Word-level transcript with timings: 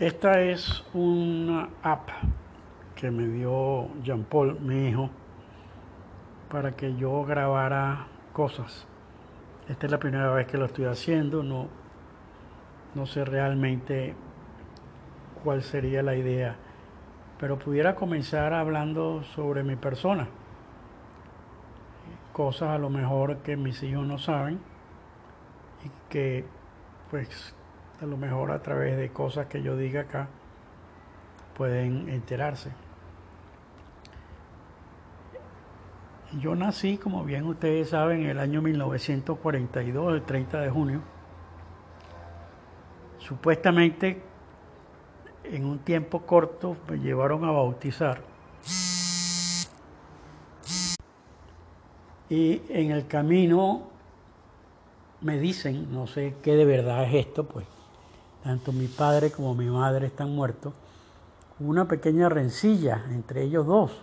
Esta 0.00 0.40
es 0.40 0.84
una 0.92 1.68
app 1.84 2.08
que 2.96 3.12
me 3.12 3.28
dio 3.28 3.94
Jean 4.02 4.24
Paul, 4.24 4.58
mi 4.58 4.88
hijo, 4.88 5.08
para 6.50 6.74
que 6.74 6.96
yo 6.96 7.24
grabara 7.24 8.08
cosas. 8.32 8.88
Esta 9.68 9.86
es 9.86 9.92
la 9.92 10.00
primera 10.00 10.32
vez 10.32 10.48
que 10.48 10.58
lo 10.58 10.64
estoy 10.64 10.86
haciendo, 10.86 11.44
no, 11.44 11.68
no 12.96 13.06
sé 13.06 13.24
realmente 13.24 14.16
cuál 15.44 15.62
sería 15.62 16.02
la 16.02 16.16
idea, 16.16 16.56
pero 17.38 17.56
pudiera 17.56 17.94
comenzar 17.94 18.52
hablando 18.52 19.22
sobre 19.22 19.62
mi 19.62 19.76
persona, 19.76 20.26
cosas 22.32 22.70
a 22.70 22.78
lo 22.78 22.90
mejor 22.90 23.36
que 23.42 23.56
mis 23.56 23.80
hijos 23.84 24.04
no 24.04 24.18
saben 24.18 24.58
y 25.84 25.90
que 26.08 26.44
pues 27.12 27.54
a 28.00 28.06
lo 28.06 28.16
mejor 28.16 28.50
a 28.50 28.62
través 28.62 28.96
de 28.96 29.10
cosas 29.10 29.46
que 29.46 29.62
yo 29.62 29.76
diga 29.76 30.02
acá 30.02 30.28
pueden 31.56 32.08
enterarse. 32.08 32.70
Yo 36.40 36.56
nací, 36.56 36.98
como 36.98 37.24
bien 37.24 37.44
ustedes 37.44 37.90
saben, 37.90 38.22
en 38.22 38.30
el 38.30 38.40
año 38.40 38.60
1942, 38.60 40.14
el 40.14 40.22
30 40.22 40.60
de 40.60 40.70
junio. 40.70 41.00
Supuestamente, 43.18 44.20
en 45.44 45.64
un 45.64 45.78
tiempo 45.78 46.22
corto, 46.22 46.76
me 46.88 46.98
llevaron 46.98 47.44
a 47.44 47.52
bautizar. 47.52 48.20
Y 52.28 52.62
en 52.68 52.90
el 52.90 53.06
camino 53.06 53.88
me 55.20 55.38
dicen, 55.38 55.92
no 55.92 56.08
sé 56.08 56.34
qué 56.42 56.56
de 56.56 56.64
verdad 56.64 57.04
es 57.04 57.26
esto, 57.26 57.44
pues 57.44 57.64
tanto 58.44 58.72
mi 58.72 58.86
padre 58.86 59.30
como 59.30 59.54
mi 59.54 59.70
madre 59.70 60.06
están 60.06 60.34
muertos, 60.34 60.74
una 61.58 61.86
pequeña 61.86 62.28
rencilla 62.28 63.02
entre 63.10 63.42
ellos 63.42 63.66
dos. 63.66 64.02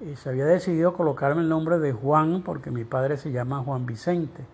Y 0.00 0.16
se 0.16 0.28
había 0.28 0.44
decidido 0.44 0.94
colocarme 0.94 1.42
el 1.42 1.48
nombre 1.48 1.78
de 1.78 1.92
Juan 1.92 2.42
porque 2.42 2.72
mi 2.72 2.84
padre 2.84 3.16
se 3.16 3.30
llama 3.30 3.62
Juan 3.62 3.86
Vicente. 3.86 4.44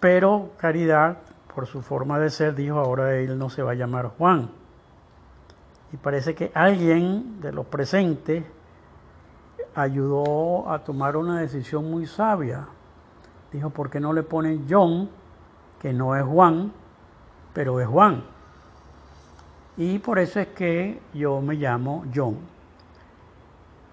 Pero 0.00 0.50
Caridad, 0.56 1.18
por 1.54 1.66
su 1.66 1.80
forma 1.80 2.18
de 2.18 2.30
ser, 2.30 2.56
dijo 2.56 2.80
ahora 2.80 3.14
él 3.14 3.38
no 3.38 3.48
se 3.50 3.62
va 3.62 3.72
a 3.72 3.76
llamar 3.76 4.10
Juan. 4.18 4.50
Y 5.92 5.96
parece 5.96 6.34
que 6.34 6.50
alguien 6.54 7.40
de 7.40 7.52
los 7.52 7.66
presentes 7.66 8.44
ayudó 9.76 10.68
a 10.70 10.80
tomar 10.82 11.16
una 11.16 11.40
decisión 11.40 11.88
muy 11.88 12.06
sabia. 12.06 12.66
Dijo, 13.52 13.70
¿por 13.70 13.90
qué 13.90 14.00
no 14.00 14.12
le 14.12 14.24
ponen 14.24 14.66
John, 14.68 15.08
que 15.80 15.92
no 15.92 16.16
es 16.16 16.24
Juan, 16.24 16.72
pero 17.58 17.80
es 17.80 17.88
Juan. 17.88 18.22
Y 19.76 19.98
por 19.98 20.20
eso 20.20 20.38
es 20.38 20.46
que 20.46 21.00
yo 21.12 21.40
me 21.40 21.56
llamo 21.56 22.04
John. 22.14 22.36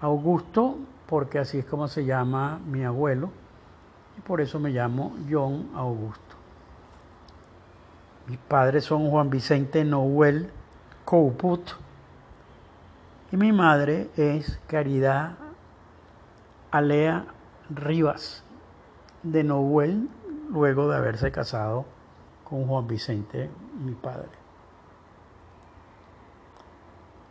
Augusto, 0.00 0.76
porque 1.08 1.40
así 1.40 1.58
es 1.58 1.64
como 1.64 1.88
se 1.88 2.04
llama 2.04 2.60
mi 2.64 2.84
abuelo, 2.84 3.28
y 4.16 4.20
por 4.20 4.40
eso 4.40 4.60
me 4.60 4.70
llamo 4.70 5.16
John 5.28 5.68
Augusto. 5.74 6.36
Mis 8.28 8.38
padres 8.38 8.84
son 8.84 9.10
Juan 9.10 9.30
Vicente 9.30 9.84
Noel 9.84 10.48
Couput 11.04 11.72
y 13.32 13.36
mi 13.36 13.50
madre 13.50 14.10
es 14.16 14.60
Caridad 14.68 15.32
Alea 16.70 17.24
Rivas 17.68 18.44
de 19.24 19.42
Noel, 19.42 20.08
luego 20.52 20.88
de 20.88 20.96
haberse 20.98 21.32
casado 21.32 21.95
con 22.48 22.66
Juan 22.66 22.86
Vicente, 22.86 23.50
mi 23.84 23.92
padre. 23.92 24.28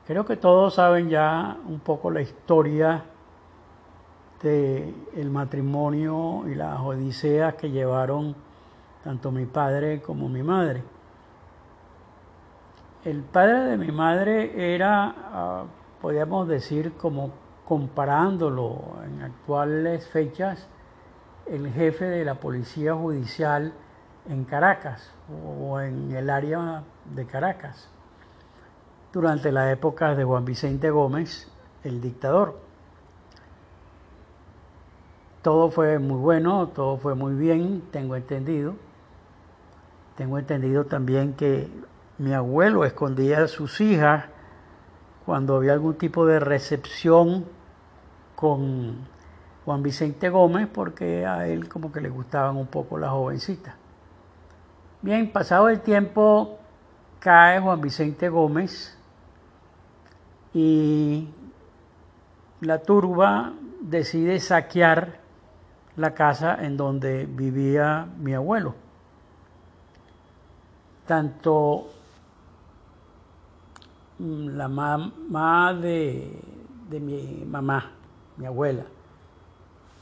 Creo 0.05 0.25
que 0.25 0.37
todos 0.37 0.75
saben 0.75 1.09
ya 1.09 1.57
un 1.67 1.79
poco 1.79 2.11
la 2.11 2.21
historia 2.21 3.03
del 4.41 4.93
el 5.15 5.29
matrimonio 5.31 6.43
y 6.47 6.55
las 6.55 6.79
odiseas 6.79 7.55
que 7.55 7.71
llevaron 7.71 8.35
tanto 9.03 9.31
mi 9.31 9.45
padre 9.45 10.01
como 10.01 10.29
mi 10.29 10.43
madre. 10.43 10.83
El 13.03 13.21
padre 13.21 13.65
de 13.65 13.77
mi 13.77 13.91
madre 13.91 14.75
era, 14.75 15.15
ah, 15.31 15.63
podríamos 16.01 16.47
decir, 16.47 16.93
como 16.93 17.31
comparándolo 17.65 18.79
en 19.05 19.21
actuales 19.21 20.07
fechas, 20.07 20.67
el 21.47 21.71
jefe 21.71 22.05
de 22.05 22.25
la 22.25 22.35
policía 22.35 22.93
judicial 22.93 23.73
en 24.29 24.43
Caracas 24.45 25.11
o 25.29 25.79
en 25.79 26.11
el 26.11 26.29
área 26.29 26.83
de 27.13 27.25
Caracas 27.25 27.89
durante 29.13 29.51
la 29.51 29.71
época 29.71 30.13
de 30.13 30.23
Juan 30.23 30.43
Vicente 30.43 30.89
Gómez, 30.89 31.49
el 31.83 32.01
dictador. 32.01 32.59
Todo 35.41 35.71
fue 35.71 35.99
muy 35.99 36.17
bueno, 36.17 36.67
todo 36.67 36.97
fue 36.97 37.15
muy 37.15 37.33
bien, 37.35 37.83
tengo 37.91 38.15
entendido. 38.15 38.75
Tengo 40.17 40.37
entendido 40.37 40.85
también 40.85 41.33
que 41.33 41.69
mi 42.17 42.33
abuelo 42.33 42.83
escondía 42.83 43.43
a 43.43 43.47
sus 43.47 43.79
hijas 43.79 44.25
cuando 45.25 45.55
había 45.55 45.73
algún 45.73 45.95
tipo 45.95 46.25
de 46.25 46.39
recepción 46.39 47.45
con 48.35 48.97
Juan 49.63 49.81
Vicente 49.81 50.29
Gómez 50.29 50.67
porque 50.67 51.25
a 51.25 51.47
él 51.47 51.69
como 51.69 51.91
que 51.91 52.01
le 52.01 52.09
gustaban 52.09 52.57
un 52.57 52.67
poco 52.67 52.97
las 52.97 53.11
jovencitas. 53.11 53.84
Bien, 55.05 55.31
pasado 55.31 55.69
el 55.69 55.81
tiempo, 55.81 56.57
cae 57.19 57.59
Juan 57.59 57.79
Vicente 57.79 58.27
Gómez 58.27 58.97
y 60.51 61.29
la 62.61 62.81
turba 62.81 63.53
decide 63.81 64.39
saquear 64.39 65.19
la 65.95 66.15
casa 66.15 66.57
en 66.59 66.75
donde 66.75 67.27
vivía 67.27 68.07
mi 68.17 68.33
abuelo. 68.33 68.73
Tanto 71.05 71.89
la 74.17 74.67
mamá 74.67 75.71
de, 75.75 76.41
de 76.89 76.99
mi 76.99 77.45
mamá, 77.45 77.91
mi 78.37 78.47
abuela, 78.47 78.85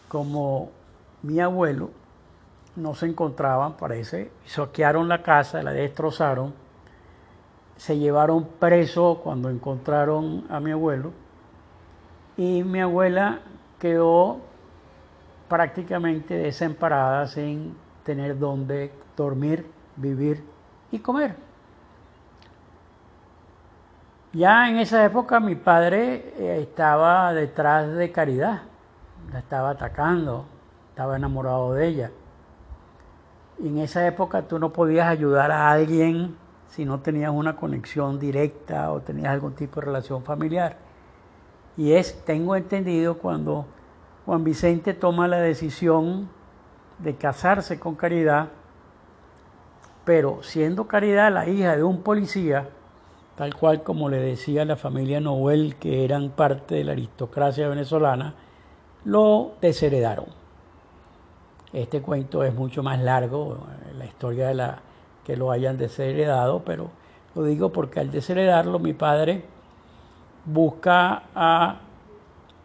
como 0.07 0.71
mi 1.23 1.41
abuelo 1.41 2.02
no 2.75 2.95
se 2.95 3.05
encontraban, 3.05 3.73
parece, 3.73 4.31
saquearon 4.45 5.07
la 5.07 5.21
casa, 5.21 5.61
la 5.61 5.71
destrozaron, 5.71 6.53
se 7.77 7.97
llevaron 7.97 8.47
preso 8.59 9.19
cuando 9.23 9.49
encontraron 9.49 10.45
a 10.49 10.59
mi 10.59 10.71
abuelo. 10.71 11.11
Y 12.35 12.63
mi 12.63 12.81
abuela 12.81 13.39
quedó 13.79 14.39
prácticamente 15.47 16.35
desamparada 16.35 17.27
sin 17.27 17.75
tener 18.03 18.39
dónde 18.39 18.91
dormir, 19.15 19.69
vivir 19.95 20.43
y 20.91 20.99
comer. 20.99 21.35
Ya 24.31 24.67
en 24.67 24.77
esa 24.77 25.05
época 25.05 25.39
mi 25.39 25.53
padre 25.53 26.33
eh, 26.39 26.59
estaba 26.61 27.33
detrás 27.33 27.93
de 27.93 28.11
Caridad, 28.11 28.63
la 29.31 29.39
estaba 29.39 29.69
atacando, 29.69 30.45
estaba 30.89 31.17
enamorado 31.17 31.75
de 31.75 31.87
ella 31.87 32.11
en 33.61 33.77
esa 33.77 34.05
época 34.07 34.43
tú 34.43 34.59
no 34.59 34.73
podías 34.73 35.07
ayudar 35.07 35.51
a 35.51 35.71
alguien 35.71 36.35
si 36.69 36.85
no 36.85 36.99
tenías 37.01 37.31
una 37.31 37.55
conexión 37.55 38.19
directa 38.19 38.91
o 38.91 39.01
tenías 39.01 39.29
algún 39.29 39.53
tipo 39.53 39.79
de 39.79 39.85
relación 39.87 40.23
familiar. 40.23 40.77
Y 41.77 41.93
es, 41.93 42.23
tengo 42.25 42.55
entendido, 42.55 43.17
cuando 43.17 43.65
Juan 44.25 44.43
Vicente 44.43 44.93
toma 44.93 45.27
la 45.27 45.37
decisión 45.37 46.29
de 46.99 47.15
casarse 47.15 47.79
con 47.79 47.95
Caridad, 47.95 48.49
pero 50.05 50.41
siendo 50.41 50.87
Caridad 50.87 51.31
la 51.31 51.47
hija 51.47 51.75
de 51.75 51.83
un 51.83 52.01
policía, 52.01 52.69
tal 53.35 53.55
cual 53.55 53.83
como 53.83 54.09
le 54.09 54.17
decía 54.17 54.65
la 54.65 54.75
familia 54.75 55.19
Noel, 55.19 55.75
que 55.75 56.03
eran 56.03 56.29
parte 56.29 56.75
de 56.75 56.83
la 56.83 56.93
aristocracia 56.93 57.67
venezolana, 57.67 58.35
lo 59.05 59.53
desheredaron. 59.61 60.42
Este 61.73 62.01
cuento 62.01 62.43
es 62.43 62.53
mucho 62.53 62.83
más 62.83 63.01
largo, 63.01 63.57
la 63.97 64.05
historia 64.05 64.47
de 64.49 64.53
la 64.53 64.79
que 65.25 65.35
lo 65.35 65.51
hayan 65.51 65.77
desheredado, 65.77 66.63
pero 66.63 66.91
lo 67.33 67.43
digo 67.43 67.71
porque 67.71 67.99
al 67.99 68.11
desheredarlo 68.11 68.77
mi 68.77 68.93
padre 68.93 69.43
busca 70.45 71.23
a 71.33 71.79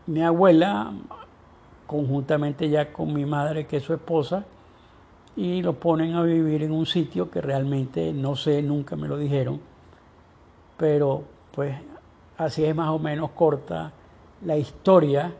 mi 0.06 0.22
abuela 0.22 0.92
conjuntamente 1.86 2.68
ya 2.68 2.92
con 2.92 3.14
mi 3.14 3.24
madre 3.24 3.66
que 3.66 3.78
es 3.78 3.82
su 3.82 3.94
esposa 3.94 4.44
y 5.36 5.62
lo 5.62 5.74
ponen 5.74 6.14
a 6.14 6.22
vivir 6.22 6.62
en 6.62 6.72
un 6.72 6.84
sitio 6.84 7.30
que 7.30 7.40
realmente 7.40 8.12
no 8.12 8.36
sé, 8.36 8.60
nunca 8.60 8.96
me 8.96 9.08
lo 9.08 9.16
dijeron, 9.16 9.60
pero 10.76 11.22
pues 11.52 11.76
así 12.36 12.64
es 12.64 12.74
más 12.74 12.90
o 12.90 12.98
menos 12.98 13.30
corta 13.30 13.92
la 14.44 14.56
historia 14.56 15.32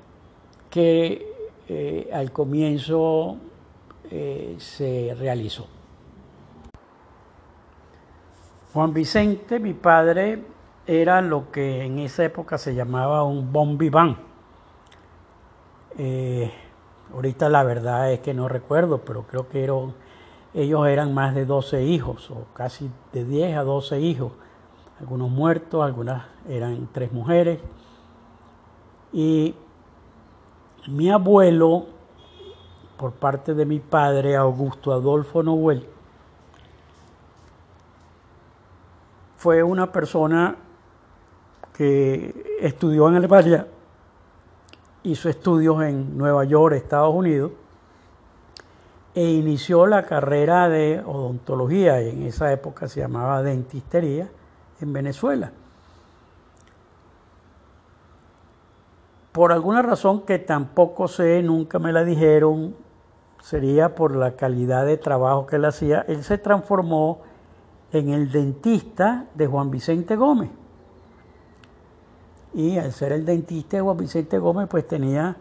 que 0.70 1.26
eh, 1.68 2.08
al 2.12 2.32
comienzo 2.32 3.36
eh, 4.10 4.56
se 4.58 5.14
realizó. 5.18 5.66
Juan 8.72 8.92
Vicente, 8.92 9.58
mi 9.58 9.74
padre, 9.74 10.42
era 10.86 11.20
lo 11.20 11.50
que 11.50 11.84
en 11.84 11.98
esa 11.98 12.24
época 12.24 12.58
se 12.58 12.74
llamaba 12.74 13.24
un 13.24 13.52
bon 13.52 13.76
vivant. 13.76 14.16
Eh, 15.98 16.50
ahorita 17.12 17.48
la 17.48 17.64
verdad 17.64 18.12
es 18.12 18.20
que 18.20 18.32
no 18.32 18.48
recuerdo, 18.48 18.98
pero 18.98 19.24
creo 19.26 19.48
que 19.48 19.68
ellos 20.54 20.86
eran 20.86 21.12
más 21.12 21.34
de 21.34 21.44
12 21.44 21.84
hijos, 21.84 22.30
o 22.30 22.46
casi 22.54 22.90
de 23.12 23.24
10 23.24 23.56
a 23.58 23.64
12 23.64 24.00
hijos. 24.00 24.32
Algunos 25.00 25.30
muertos, 25.30 25.84
algunas 25.84 26.24
eran 26.48 26.88
tres 26.92 27.12
mujeres. 27.12 27.60
Y 29.12 29.54
mi 30.86 31.10
abuelo, 31.10 31.86
por 32.98 33.12
parte 33.12 33.54
de 33.54 33.64
mi 33.64 33.78
padre, 33.78 34.36
Augusto 34.36 34.92
Adolfo 34.92 35.42
Noel, 35.42 35.88
fue 39.36 39.62
una 39.62 39.92
persona 39.92 40.56
que 41.72 42.58
estudió 42.60 43.08
en 43.08 43.28
Valle, 43.28 43.64
hizo 45.04 45.28
estudios 45.28 45.80
en 45.84 46.18
Nueva 46.18 46.44
York, 46.44 46.74
Estados 46.74 47.14
Unidos, 47.14 47.52
e 49.14 49.30
inició 49.30 49.86
la 49.86 50.04
carrera 50.04 50.68
de 50.68 51.00
odontología, 51.06 52.02
y 52.02 52.08
en 52.10 52.22
esa 52.24 52.52
época 52.52 52.88
se 52.88 53.00
llamaba 53.00 53.44
dentistería, 53.44 54.28
en 54.80 54.92
Venezuela. 54.92 55.52
Por 59.30 59.52
alguna 59.52 59.82
razón 59.82 60.22
que 60.22 60.40
tampoco 60.40 61.06
sé, 61.06 61.42
nunca 61.44 61.78
me 61.78 61.92
la 61.92 62.02
dijeron, 62.02 62.74
sería 63.42 63.94
por 63.94 64.14
la 64.14 64.36
calidad 64.36 64.84
de 64.86 64.96
trabajo 64.96 65.46
que 65.46 65.56
él 65.56 65.64
hacía, 65.64 66.04
él 66.08 66.22
se 66.22 66.38
transformó 66.38 67.20
en 67.92 68.10
el 68.10 68.30
dentista 68.30 69.26
de 69.34 69.46
Juan 69.46 69.70
Vicente 69.70 70.16
Gómez. 70.16 70.50
Y 72.54 72.78
al 72.78 72.92
ser 72.92 73.12
el 73.12 73.24
dentista 73.24 73.76
de 73.76 73.82
Juan 73.82 73.96
Vicente 73.96 74.38
Gómez, 74.38 74.68
pues 74.68 74.86
tenía 74.86 75.36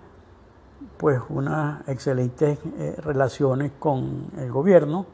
pues 0.97 1.19
unas 1.29 1.87
excelentes 1.87 2.59
eh, 2.77 2.95
relaciones 2.99 3.71
con 3.79 4.27
el 4.37 4.51
gobierno 4.51 5.05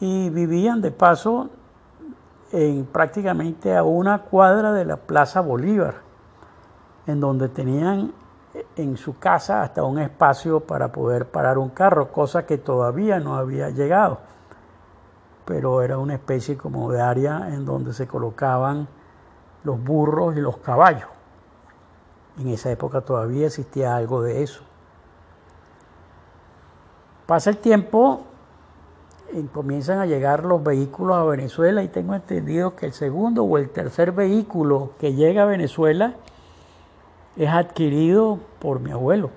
y 0.00 0.30
vivían 0.30 0.80
de 0.80 0.90
paso 0.90 1.50
en 2.52 2.84
prácticamente 2.86 3.76
a 3.76 3.82
una 3.82 4.22
cuadra 4.22 4.72
de 4.72 4.84
la 4.84 4.96
Plaza 4.96 5.40
Bolívar, 5.40 5.96
en 7.06 7.20
donde 7.20 7.48
tenían 7.48 8.12
en 8.82 8.96
su 8.96 9.18
casa 9.18 9.62
hasta 9.62 9.82
un 9.84 9.98
espacio 9.98 10.60
para 10.60 10.92
poder 10.92 11.26
parar 11.26 11.58
un 11.58 11.70
carro, 11.70 12.10
cosa 12.12 12.46
que 12.46 12.58
todavía 12.58 13.20
no 13.20 13.36
había 13.36 13.70
llegado 13.70 14.30
pero 15.50 15.82
era 15.82 15.98
una 15.98 16.14
especie 16.14 16.56
como 16.56 16.92
de 16.92 17.00
área 17.00 17.48
en 17.48 17.64
donde 17.64 17.92
se 17.92 18.06
colocaban 18.06 18.86
los 19.64 19.82
burros 19.82 20.36
y 20.36 20.40
los 20.40 20.58
caballos. 20.58 21.08
En 22.38 22.46
esa 22.46 22.70
época 22.70 23.00
todavía 23.00 23.48
existía 23.48 23.96
algo 23.96 24.22
de 24.22 24.44
eso. 24.44 24.62
Pasa 27.26 27.50
el 27.50 27.56
tiempo 27.56 28.26
comienzan 29.52 29.98
a 29.98 30.06
llegar 30.06 30.44
los 30.44 30.62
vehículos 30.62 31.16
a 31.16 31.24
Venezuela 31.24 31.82
y 31.82 31.88
tengo 31.88 32.14
entendido 32.14 32.76
que 32.76 32.86
el 32.86 32.92
segundo 32.92 33.42
o 33.42 33.58
el 33.58 33.70
tercer 33.70 34.12
vehículo 34.12 34.92
que 35.00 35.14
llega 35.14 35.42
a 35.42 35.46
Venezuela 35.46 36.14
es 37.36 37.48
adquirido 37.48 38.38
por 38.58 38.80
mi 38.80 38.90
abuelo. 38.90 39.30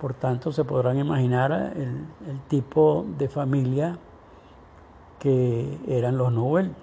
Por 0.00 0.14
tanto, 0.14 0.52
se 0.52 0.64
podrán 0.64 0.98
imaginar 0.98 1.52
el, 1.76 2.06
tipo 2.48 3.06
de 3.16 3.28
familia 3.28 3.96
que 5.18 5.78
eran 5.88 6.18
los 6.18 6.32
Nobel. 6.32 6.74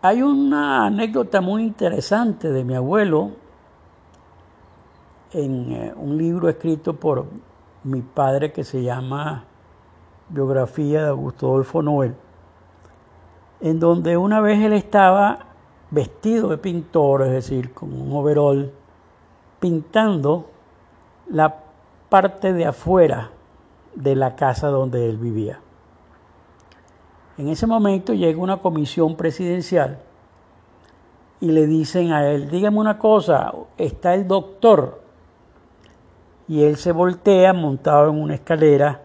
Hay 0.00 0.22
una 0.22 0.86
anécdota 0.86 1.40
muy 1.40 1.62
interesante 1.62 2.50
de 2.50 2.64
mi 2.64 2.74
abuelo 2.74 3.32
en 5.32 5.72
eh, 5.72 5.94
un 5.96 6.16
libro 6.16 6.48
escrito 6.48 6.96
por 6.96 7.26
mi 7.84 8.00
padre 8.00 8.52
que 8.52 8.64
se 8.64 8.82
llama 8.82 9.44
Biografía 10.28 11.02
de 11.02 11.08
Augusto 11.10 11.48
Adolfo 11.48 11.82
Noel, 11.82 12.14
en 13.60 13.78
donde 13.78 14.16
una 14.16 14.40
vez 14.40 14.60
él 14.60 14.72
estaba 14.72 15.51
vestido 15.92 16.48
de 16.48 16.56
pintor, 16.56 17.22
es 17.22 17.30
decir, 17.30 17.72
con 17.72 17.92
un 17.92 18.12
overol, 18.16 18.72
pintando 19.60 20.46
la 21.28 21.54
parte 22.08 22.52
de 22.52 22.64
afuera 22.64 23.30
de 23.94 24.16
la 24.16 24.34
casa 24.34 24.68
donde 24.68 25.08
él 25.08 25.18
vivía. 25.18 25.60
En 27.36 27.48
ese 27.48 27.66
momento 27.66 28.14
llega 28.14 28.40
una 28.40 28.56
comisión 28.56 29.16
presidencial 29.16 29.98
y 31.40 31.52
le 31.52 31.66
dicen 31.66 32.12
a 32.12 32.26
él, 32.26 32.50
dígame 32.50 32.78
una 32.78 32.98
cosa, 32.98 33.52
está 33.76 34.14
el 34.14 34.26
doctor. 34.26 35.02
Y 36.48 36.62
él 36.62 36.76
se 36.76 36.92
voltea 36.92 37.52
montado 37.52 38.10
en 38.10 38.20
una 38.20 38.34
escalera 38.34 39.02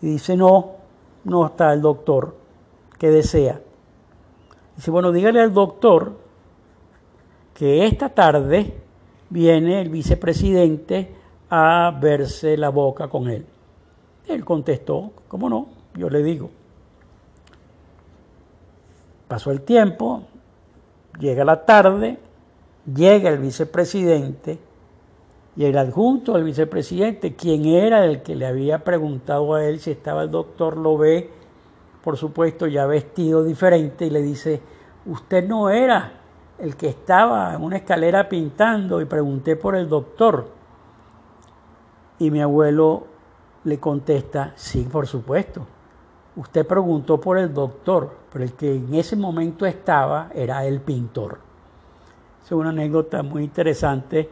y 0.00 0.06
dice, 0.06 0.36
no, 0.36 0.72
no 1.24 1.46
está 1.46 1.72
el 1.74 1.82
doctor, 1.82 2.36
¿qué 2.98 3.10
desea? 3.10 3.60
Dice, 4.76 4.90
bueno, 4.90 5.12
dígale 5.12 5.40
al 5.40 5.52
doctor 5.52 6.21
que 7.54 7.86
esta 7.86 8.08
tarde 8.08 8.74
viene 9.30 9.80
el 9.80 9.88
vicepresidente 9.88 11.08
a 11.50 11.98
verse 12.00 12.56
la 12.56 12.70
boca 12.70 13.08
con 13.08 13.28
él. 13.28 13.44
Él 14.26 14.44
contestó, 14.44 15.12
¿cómo 15.28 15.48
no? 15.48 15.68
Yo 15.94 16.08
le 16.08 16.22
digo. 16.22 16.50
Pasó 19.28 19.50
el 19.50 19.62
tiempo, 19.62 20.22
llega 21.18 21.44
la 21.44 21.64
tarde, 21.64 22.18
llega 22.94 23.30
el 23.30 23.38
vicepresidente 23.38 24.58
y 25.56 25.64
el 25.64 25.76
adjunto 25.76 26.34
del 26.34 26.44
vicepresidente, 26.44 27.34
quien 27.34 27.66
era 27.66 28.04
el 28.04 28.22
que 28.22 28.34
le 28.34 28.46
había 28.46 28.84
preguntado 28.84 29.54
a 29.54 29.64
él 29.64 29.80
si 29.80 29.90
estaba 29.90 30.22
el 30.22 30.30
doctor, 30.30 30.76
lo 30.76 30.96
ve, 30.96 31.30
por 32.02 32.16
supuesto, 32.16 32.66
ya 32.66 32.86
vestido 32.86 33.44
diferente 33.44 34.06
y 34.06 34.10
le 34.10 34.22
dice, 34.22 34.60
usted 35.06 35.46
no 35.46 35.70
era 35.70 36.21
el 36.62 36.76
que 36.76 36.88
estaba 36.88 37.54
en 37.54 37.62
una 37.62 37.78
escalera 37.78 38.28
pintando 38.28 39.00
y 39.00 39.04
pregunté 39.04 39.56
por 39.56 39.74
el 39.74 39.88
doctor. 39.88 40.46
Y 42.20 42.30
mi 42.30 42.40
abuelo 42.40 43.04
le 43.64 43.80
contesta, 43.80 44.52
sí, 44.54 44.88
por 44.90 45.08
supuesto. 45.08 45.66
Usted 46.36 46.64
preguntó 46.64 47.20
por 47.20 47.36
el 47.36 47.52
doctor, 47.52 48.14
pero 48.32 48.44
el 48.44 48.52
que 48.52 48.76
en 48.76 48.94
ese 48.94 49.16
momento 49.16 49.66
estaba 49.66 50.30
era 50.32 50.64
el 50.64 50.80
pintor. 50.80 51.40
Es 52.44 52.52
una 52.52 52.70
anécdota 52.70 53.24
muy 53.24 53.42
interesante 53.42 54.30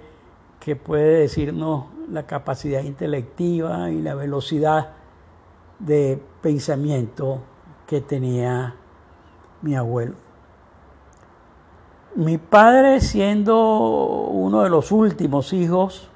que 0.60 0.76
puede 0.76 1.22
decirnos 1.22 1.86
la 2.08 2.28
capacidad 2.28 2.84
intelectiva 2.84 3.90
y 3.90 4.00
la 4.02 4.14
velocidad 4.14 4.90
de 5.80 6.22
pensamiento 6.40 7.40
que 7.88 8.00
tenía 8.00 8.76
mi 9.62 9.74
abuelo. 9.74 10.29
Mi 12.16 12.38
padre, 12.38 13.00
siendo 13.00 13.56
uno 14.26 14.62
de 14.62 14.70
los 14.70 14.90
últimos 14.90 15.52
hijos, 15.52 16.08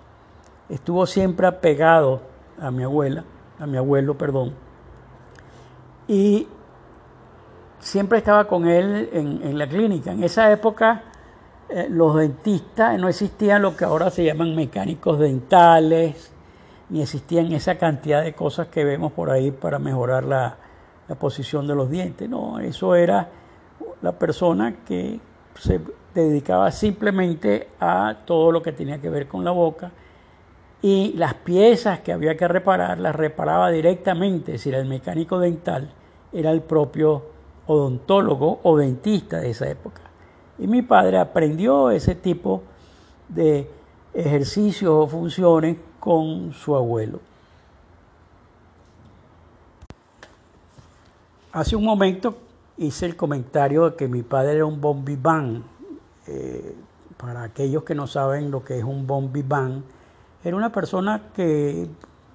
estuvo 0.69 1.07
siempre 1.07 1.47
apegado 1.47 2.21
a 2.61 2.73
mi 2.73 2.83
abuela, 2.83 3.23
a 3.61 3.67
mi 3.67 3.77
abuelo, 3.77 4.19
perdón. 4.19 4.55
Y 6.09 6.49
siempre 7.79 8.19
estaba 8.19 8.49
con 8.49 8.67
él 8.67 9.09
en, 9.13 9.57
la 9.57 9.69
clínica. 9.69 10.11
En 10.11 10.25
esa 10.25 10.51
época 10.51 11.03
eh, 11.69 11.87
los 11.89 12.17
dentistas 12.17 12.99
no 12.99 13.09
existían 13.09 13.63
lo 13.63 13.77
que 13.77 13.85
ahora 13.85 14.11
se 14.11 14.25
llaman 14.25 14.57
mecánicos 14.57 15.21
dentales, 15.21 16.33
ni 16.91 17.03
existían 17.03 17.53
esa 17.53 17.79
cantidad 17.79 18.25
de 18.25 18.35
cosas 18.35 18.67
que 18.67 18.85
vemos 18.85 19.13
por 19.13 19.31
ahí 19.31 19.53
para 19.53 19.79
mejorar 19.79 20.25
la, 20.25 20.57
la 21.07 21.15
posición 21.15 21.69
de 21.69 21.77
los 21.77 21.89
dientes. 21.89 22.29
No, 22.29 22.59
eso 22.59 22.97
era 22.97 23.29
la 24.03 24.13
persona 24.19 24.75
que 24.85 25.21
se 25.59 25.81
dedicaba 26.15 26.71
simplemente 26.71 27.69
a 27.81 28.19
todo 28.25 28.53
lo 28.53 28.63
que 28.63 28.73
tenía 28.73 29.01
que 29.01 29.11
ver 29.11 29.27
con 29.27 29.45
la 29.45 29.51
boca 29.51 29.91
y 30.83 31.15
las 31.17 31.35
piezas 31.35 32.01
que 32.01 32.13
había 32.13 32.37
que 32.37 32.47
reparar 32.47 32.99
las 32.99 33.17
reparaba 33.17 33.71
directamente, 33.71 34.55
es 34.55 34.61
decir, 34.61 34.75
el 34.75 34.87
mecánico 34.87 35.39
dental 35.39 35.91
era 36.33 36.51
el 36.51 36.61
propio 36.61 37.23
odontólogo 37.67 38.61
o 38.63 38.77
dentista 38.77 39.39
de 39.41 39.51
esa 39.51 39.69
época. 39.69 40.03
Y 40.59 40.67
mi 40.67 40.83
padre 40.83 41.19
aprendió 41.19 41.91
ese 41.91 42.15
tipo 42.15 42.63
de 43.29 43.71
ejercicios 44.13 44.93
o 44.93 45.07
funciones 45.07 45.79
con 45.99 46.53
su 46.53 46.77
abuelo. 46.77 47.21
Hace 51.53 51.77
un 51.77 51.85
momento 51.85 52.37
hice 52.76 53.07
el 53.07 53.16
comentario 53.16 53.90
de 53.90 53.97
que 53.97 54.09
mi 54.09 54.23
padre 54.23 54.57
era 54.57 54.66
un 54.66 54.81
bon 54.81 55.04
vivant. 55.04 55.64
Eh, 56.26 56.75
para 57.16 57.45
aquellos 57.45 57.85
que 57.85 57.95
no 57.95 58.07
saben 58.07 58.50
lo 58.50 58.64
que 58.64 58.78
es 58.78 58.85
un 58.85 59.07
bon 59.07 59.33
vivant, 59.33 59.85
era 60.43 60.57
una 60.57 60.73
persona 60.73 61.31
que, 61.35 61.88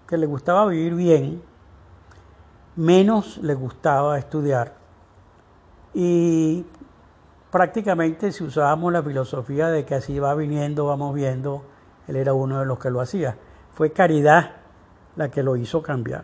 le 0.09 0.25
gustaba 0.25 0.65
vivir 0.65 0.95
bien 0.95 1.43
menos 2.75 3.37
le 3.37 3.53
gustaba 3.53 4.17
estudiar. 4.17 4.73
Y 5.93 6.65
prácticamente 7.51 8.31
si 8.31 8.43
usábamos 8.43 8.93
la 8.93 9.03
filosofía 9.03 9.67
de 9.67 9.85
que 9.85 9.95
así 9.95 10.17
va 10.17 10.33
viniendo, 10.33 10.85
vamos 10.85 11.13
viendo, 11.13 11.63
él 12.07 12.15
era 12.15 12.33
uno 12.33 12.59
de 12.59 12.65
los 12.65 12.79
que 12.79 12.89
lo 12.89 13.01
hacía. 13.01 13.37
Fue 13.73 13.91
caridad 13.91 14.51
la 15.15 15.29
que 15.29 15.43
lo 15.43 15.57
hizo 15.57 15.83
cambiar. 15.83 16.23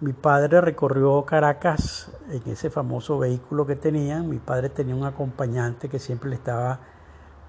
Mi 0.00 0.12
padre 0.12 0.60
recorrió 0.60 1.24
Caracas 1.24 2.10
en 2.28 2.42
ese 2.50 2.68
famoso 2.68 3.18
vehículo 3.18 3.64
que 3.64 3.76
tenía. 3.76 4.22
Mi 4.22 4.38
padre 4.38 4.68
tenía 4.68 4.94
un 4.94 5.04
acompañante 5.04 5.88
que 5.88 5.98
siempre 5.98 6.30
le 6.30 6.36
estaba 6.36 6.80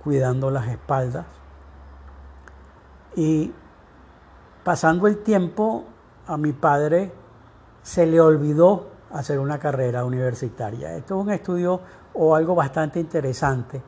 cuidando 0.04 0.52
las 0.52 0.68
espaldas. 0.68 1.26
Y 3.16 3.52
pasando 4.64 5.08
el 5.08 5.24
tiempo, 5.24 5.86
a 6.28 6.38
mi 6.38 6.54
padre 6.54 7.12
se 7.82 8.06
le 8.06 8.22
olvidó 8.22 8.90
hacer 9.12 9.40
una 9.40 9.58
carrera 9.58 10.06
universitaria. 10.06 10.96
Esto 10.96 11.18
es 11.18 11.26
un 11.26 11.32
estudio 11.32 11.82
o 12.14 12.36
algo 12.36 12.54
bastante 12.54 13.00
interesante, 13.00 13.82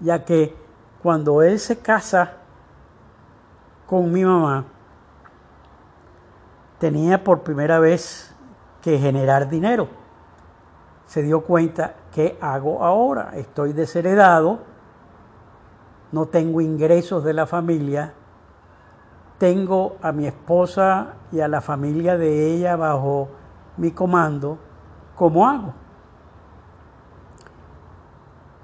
ya 0.00 0.24
que 0.24 0.54
cuando 1.02 1.42
él 1.42 1.58
se 1.58 1.78
casa 1.78 2.32
con 3.86 4.10
mi 4.12 4.24
mamá, 4.24 4.64
tenía 6.80 7.22
por 7.22 7.42
primera 7.42 7.78
vez 7.78 8.34
que 8.82 8.98
generar 8.98 9.48
dinero. 9.48 9.88
Se 11.06 11.22
dio 11.22 11.44
cuenta, 11.44 11.94
¿qué 12.10 12.38
hago 12.40 12.82
ahora? 12.82 13.32
Estoy 13.34 13.74
desheredado, 13.74 14.60
no 16.10 16.26
tengo 16.26 16.60
ingresos 16.60 17.22
de 17.22 17.34
la 17.34 17.46
familia, 17.46 18.14
tengo 19.38 19.96
a 20.02 20.10
mi 20.10 20.26
esposa 20.26 21.14
y 21.30 21.40
a 21.40 21.48
la 21.48 21.60
familia 21.60 22.16
de 22.16 22.54
ella 22.54 22.76
bajo 22.76 23.28
mi 23.76 23.90
comando, 23.90 24.58
¿cómo 25.16 25.46
hago? 25.46 25.74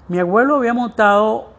Mi 0.07 0.19
abuelo 0.19 0.55
había 0.55 0.73
montado 0.73 1.49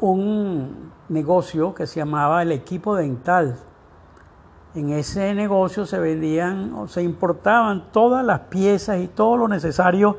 un 0.00 0.92
negocio 1.08 1.74
que 1.74 1.86
se 1.86 2.00
llamaba 2.00 2.42
el 2.42 2.52
equipo 2.52 2.96
dental. 2.96 3.58
En 4.74 4.90
ese 4.90 5.34
negocio 5.34 5.84
se 5.84 5.98
vendían 5.98 6.74
o 6.74 6.86
se 6.86 7.02
importaban 7.02 7.90
todas 7.92 8.24
las 8.24 8.40
piezas 8.40 9.00
y 9.00 9.08
todo 9.08 9.36
lo 9.36 9.48
necesario 9.48 10.16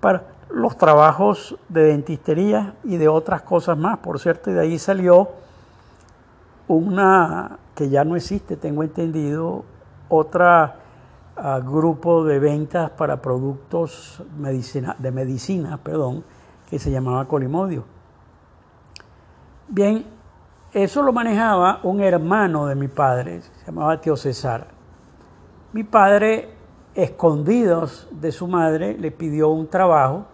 para 0.00 0.24
los 0.48 0.76
trabajos 0.76 1.56
de 1.68 1.84
dentistería 1.84 2.74
y 2.84 2.96
de 2.96 3.08
otras 3.08 3.42
cosas 3.42 3.76
más. 3.76 3.98
Por 3.98 4.18
cierto, 4.18 4.50
y 4.50 4.54
de 4.54 4.60
ahí 4.60 4.78
salió 4.78 5.28
una 6.68 7.58
que 7.74 7.88
ya 7.88 8.04
no 8.04 8.16
existe, 8.16 8.56
tengo 8.56 8.82
entendido, 8.82 9.64
otra 10.08 10.76
ah, 11.36 11.60
grupo 11.60 12.24
de 12.24 12.38
ventas 12.38 12.90
para 12.90 13.20
productos 13.20 14.22
medicina, 14.38 14.94
de 14.98 15.10
medicina, 15.10 15.78
perdón, 15.78 16.24
que 16.68 16.78
se 16.78 16.90
llamaba 16.90 17.26
Colimodio. 17.26 17.84
Bien, 19.68 20.04
eso 20.72 21.02
lo 21.02 21.12
manejaba 21.12 21.80
un 21.82 22.00
hermano 22.00 22.66
de 22.66 22.74
mi 22.74 22.88
padre, 22.88 23.42
se 23.42 23.66
llamaba 23.66 24.00
Tío 24.00 24.16
César. 24.16 24.68
Mi 25.72 25.84
padre, 25.84 26.48
escondidos 26.94 28.08
de 28.10 28.32
su 28.32 28.46
madre, 28.46 28.96
le 28.98 29.10
pidió 29.10 29.50
un 29.50 29.68
trabajo, 29.68 30.26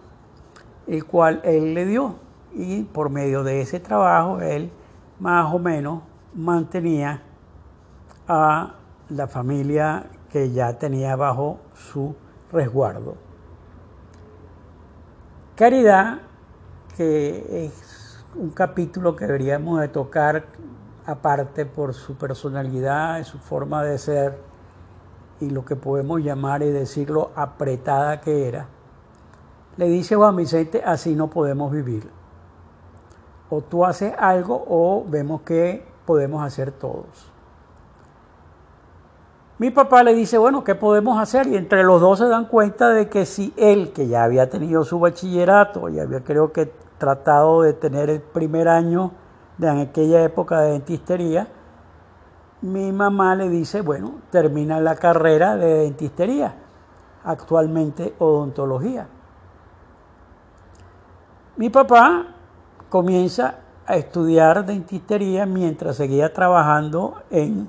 el 0.87 1.05
cual 1.05 1.41
él 1.43 1.73
le 1.73 1.85
dio. 1.85 2.15
Y 2.53 2.83
por 2.83 3.09
medio 3.09 3.43
de 3.43 3.61
ese 3.61 3.79
trabajo, 3.79 4.39
él 4.39 4.71
más 5.19 5.53
o 5.53 5.59
menos 5.59 6.03
mantenía 6.33 7.21
a 8.27 8.75
la 9.09 9.27
familia 9.27 10.05
que 10.31 10.51
ya 10.51 10.77
tenía 10.77 11.15
bajo 11.15 11.59
su 11.73 12.15
resguardo. 12.51 13.15
Caridad 15.55 16.19
que 16.95 17.65
es 17.65 17.98
un 18.35 18.49
capítulo 18.51 19.15
que 19.15 19.25
deberíamos 19.25 19.79
de 19.81 19.87
tocar 19.87 20.45
aparte 21.05 21.65
por 21.65 21.93
su 21.93 22.15
personalidad, 22.15 23.23
su 23.23 23.39
forma 23.39 23.83
de 23.83 23.97
ser 23.97 24.37
y 25.39 25.49
lo 25.49 25.65
que 25.65 25.75
podemos 25.75 26.21
llamar 26.21 26.61
y 26.61 26.69
decirlo 26.69 27.31
apretada 27.35 28.21
que 28.21 28.47
era, 28.47 28.67
le 29.77 29.87
dice 29.87 30.15
Juan 30.15 30.35
Vicente, 30.35 30.83
así 30.85 31.15
no 31.15 31.29
podemos 31.29 31.71
vivir. 31.71 32.09
O 33.49 33.61
tú 33.61 33.85
haces 33.85 34.13
algo 34.17 34.63
o 34.67 35.05
vemos 35.07 35.41
que 35.41 35.83
podemos 36.05 36.43
hacer 36.43 36.71
todos. 36.71 37.31
Mi 39.57 39.71
papá 39.71 40.03
le 40.03 40.13
dice, 40.13 40.37
bueno, 40.37 40.63
¿qué 40.63 40.75
podemos 40.75 41.19
hacer? 41.19 41.47
Y 41.47 41.57
entre 41.57 41.83
los 41.83 41.99
dos 41.99 42.19
se 42.19 42.27
dan 42.27 42.45
cuenta 42.45 42.89
de 42.89 43.09
que 43.09 43.25
si 43.25 43.53
él, 43.57 43.91
que 43.91 44.07
ya 44.07 44.23
había 44.23 44.49
tenido 44.49 44.83
su 44.83 44.99
bachillerato, 44.99 45.89
y 45.89 45.99
había 45.99 46.23
creo 46.23 46.53
que 46.53 46.71
tratado 46.99 47.63
de 47.63 47.73
tener 47.73 48.09
el 48.09 48.21
primer 48.21 48.67
año 48.67 49.11
de 49.57 49.69
aquella 49.69 50.23
época 50.23 50.61
de 50.61 50.73
dentistería, 50.73 51.47
mi 52.61 52.91
mamá 52.91 53.35
le 53.35 53.49
dice, 53.49 53.81
bueno, 53.81 54.15
termina 54.29 54.79
la 54.79 54.95
carrera 54.95 55.55
de 55.55 55.79
dentistería, 55.79 56.53
actualmente 57.23 58.13
odontología. 58.19 59.07
Mi 61.55 61.69
papá 61.69 62.27
comienza 62.89 63.55
a 63.85 63.95
estudiar 63.95 64.65
dentistería 64.65 65.45
mientras 65.45 65.95
seguía 65.95 66.31
trabajando 66.33 67.15
en 67.31 67.67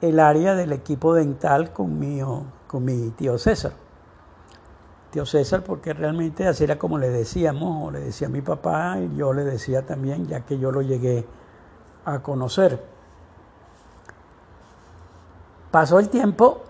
el 0.00 0.20
área 0.20 0.54
del 0.54 0.72
equipo 0.72 1.14
dental 1.14 1.72
con 1.72 1.98
mi, 1.98 2.20
con 2.66 2.84
mi 2.84 3.10
tío 3.10 3.38
César 3.38 3.72
tío 5.10 5.26
César, 5.26 5.62
porque 5.62 5.92
realmente 5.92 6.46
así 6.46 6.64
era 6.64 6.78
como 6.78 6.98
le 6.98 7.10
decíamos, 7.10 7.88
o 7.88 7.90
le 7.90 8.00
decía 8.00 8.28
mi 8.28 8.40
papá, 8.40 8.98
y 8.98 9.16
yo 9.16 9.32
le 9.32 9.44
decía 9.44 9.84
también, 9.84 10.26
ya 10.26 10.40
que 10.40 10.58
yo 10.58 10.70
lo 10.70 10.82
llegué 10.82 11.26
a 12.04 12.20
conocer. 12.20 12.82
Pasó 15.70 15.98
el 15.98 16.08
tiempo 16.08 16.62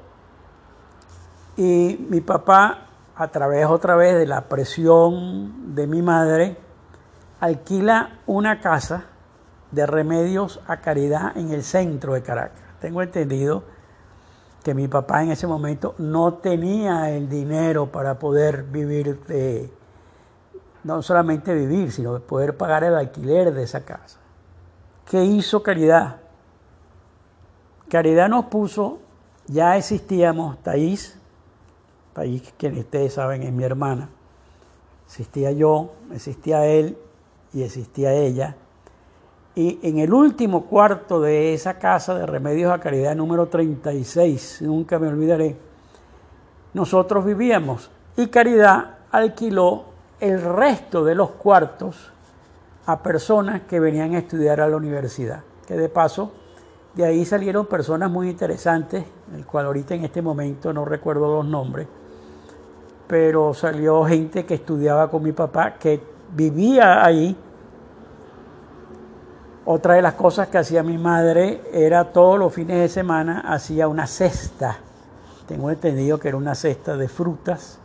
y 1.56 2.06
mi 2.08 2.20
papá, 2.20 2.86
a 3.16 3.28
través 3.28 3.66
otra 3.66 3.96
vez 3.96 4.16
de 4.16 4.26
la 4.26 4.48
presión 4.48 5.74
de 5.74 5.86
mi 5.86 6.00
madre, 6.00 6.56
alquila 7.40 8.20
una 8.26 8.60
casa 8.60 9.04
de 9.70 9.86
remedios 9.86 10.60
a 10.66 10.78
caridad 10.78 11.36
en 11.36 11.52
el 11.52 11.62
centro 11.62 12.14
de 12.14 12.22
Caracas. 12.22 12.60
Tengo 12.80 13.02
entendido 13.02 13.64
que 14.62 14.74
mi 14.74 14.88
papá 14.88 15.22
en 15.22 15.32
ese 15.32 15.46
momento 15.46 15.94
no 15.98 16.34
tenía 16.34 17.10
el 17.10 17.28
dinero 17.28 17.90
para 17.90 18.18
poder 18.18 18.64
vivir 18.64 19.18
no 20.84 21.02
solamente 21.02 21.54
vivir, 21.54 21.92
sino 21.92 22.20
poder 22.20 22.56
pagar 22.56 22.84
el 22.84 22.94
alquiler 22.94 23.52
de 23.52 23.62
esa 23.62 23.84
casa. 23.84 24.18
¿Qué 25.04 25.24
hizo 25.24 25.62
Caridad? 25.62 26.16
Caridad 27.88 28.28
nos 28.28 28.46
puso, 28.46 28.98
ya 29.46 29.76
existíamos, 29.76 30.62
Taís, 30.62 31.18
Taís, 32.12 32.54
quien 32.56 32.78
ustedes 32.78 33.14
saben 33.14 33.42
es 33.42 33.52
mi 33.52 33.64
hermana, 33.64 34.08
existía 35.06 35.50
yo, 35.52 35.90
existía 36.12 36.66
él 36.66 36.96
y 37.52 37.62
existía 37.62 38.12
ella, 38.12 38.56
y 39.54 39.80
en 39.82 39.98
el 39.98 40.12
último 40.12 40.66
cuarto 40.66 41.20
de 41.20 41.54
esa 41.54 41.78
casa 41.78 42.14
de 42.14 42.26
Remedios 42.26 42.72
a 42.72 42.78
Caridad 42.78 43.16
número 43.16 43.46
36, 43.48 44.62
nunca 44.62 44.98
me 44.98 45.08
olvidaré, 45.08 45.56
nosotros 46.72 47.24
vivíamos 47.24 47.90
y 48.16 48.28
Caridad 48.28 48.98
alquiló 49.10 49.84
el 50.20 50.40
resto 50.40 51.04
de 51.04 51.14
los 51.14 51.30
cuartos 51.30 52.12
a 52.86 53.02
personas 53.02 53.62
que 53.62 53.80
venían 53.80 54.14
a 54.14 54.18
estudiar 54.18 54.60
a 54.60 54.68
la 54.68 54.76
universidad. 54.76 55.42
Que 55.66 55.74
de 55.74 55.88
paso, 55.88 56.32
de 56.94 57.04
ahí 57.04 57.24
salieron 57.24 57.66
personas 57.66 58.10
muy 58.10 58.28
interesantes, 58.28 59.04
el 59.34 59.46
cual 59.46 59.66
ahorita 59.66 59.94
en 59.94 60.04
este 60.04 60.22
momento 60.22 60.72
no 60.72 60.84
recuerdo 60.84 61.36
los 61.36 61.46
nombres, 61.46 61.88
pero 63.06 63.54
salió 63.54 64.04
gente 64.04 64.44
que 64.44 64.54
estudiaba 64.54 65.10
con 65.10 65.22
mi 65.22 65.32
papá, 65.32 65.74
que 65.74 66.00
vivía 66.34 67.04
ahí 67.04 67.36
otra 69.64 69.94
de 69.94 70.02
las 70.02 70.14
cosas 70.14 70.48
que 70.48 70.58
hacía 70.58 70.82
mi 70.82 70.98
madre 70.98 71.62
era 71.72 72.12
todos 72.12 72.38
los 72.38 72.52
fines 72.52 72.78
de 72.78 72.88
semana 72.88 73.40
hacía 73.40 73.88
una 73.88 74.06
cesta. 74.06 74.78
Tengo 75.46 75.70
entendido 75.70 76.18
que 76.18 76.28
era 76.28 76.36
una 76.36 76.54
cesta 76.54 76.96
de 76.96 77.08
frutas 77.08 77.78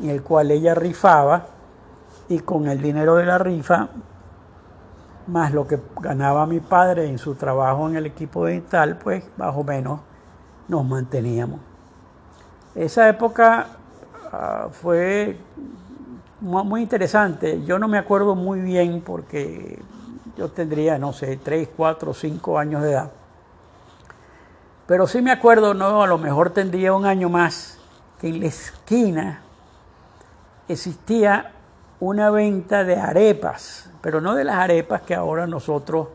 en 0.00 0.10
el 0.10 0.22
cual 0.22 0.50
ella 0.50 0.74
rifaba 0.74 1.46
y 2.28 2.40
con 2.40 2.68
el 2.68 2.80
dinero 2.80 3.16
de 3.16 3.26
la 3.26 3.38
rifa 3.38 3.88
más 5.26 5.52
lo 5.52 5.66
que 5.66 5.78
ganaba 6.00 6.46
mi 6.46 6.60
padre 6.60 7.06
en 7.06 7.18
su 7.18 7.34
trabajo 7.34 7.88
en 7.88 7.96
el 7.96 8.06
equipo 8.06 8.46
dental, 8.46 8.98
pues 9.02 9.24
más 9.36 9.54
o 9.54 9.62
menos 9.62 10.00
nos 10.68 10.84
manteníamos. 10.84 11.60
Esa 12.74 13.08
época 13.08 13.66
ah, 14.32 14.68
fue 14.70 15.36
muy 16.40 16.82
interesante. 16.82 17.62
Yo 17.64 17.78
no 17.78 17.88
me 17.88 17.98
acuerdo 17.98 18.34
muy 18.34 18.60
bien 18.60 19.02
porque 19.04 19.78
yo 20.38 20.48
tendría, 20.48 20.98
no 20.98 21.12
sé, 21.12 21.36
3, 21.36 21.70
4, 21.76 22.14
5 22.14 22.58
años 22.58 22.82
de 22.82 22.92
edad. 22.92 23.10
Pero 24.86 25.08
sí 25.08 25.20
me 25.20 25.32
acuerdo, 25.32 25.74
no, 25.74 26.02
a 26.02 26.06
lo 26.06 26.16
mejor 26.16 26.50
tendría 26.50 26.94
un 26.94 27.04
año 27.04 27.28
más, 27.28 27.78
que 28.20 28.28
en 28.28 28.40
la 28.40 28.46
esquina 28.46 29.42
existía 30.68 31.52
una 31.98 32.30
venta 32.30 32.84
de 32.84 32.96
arepas, 32.96 33.90
pero 34.00 34.20
no 34.20 34.36
de 34.36 34.44
las 34.44 34.56
arepas 34.56 35.02
que 35.02 35.14
ahora 35.14 35.48
nosotros 35.48 36.08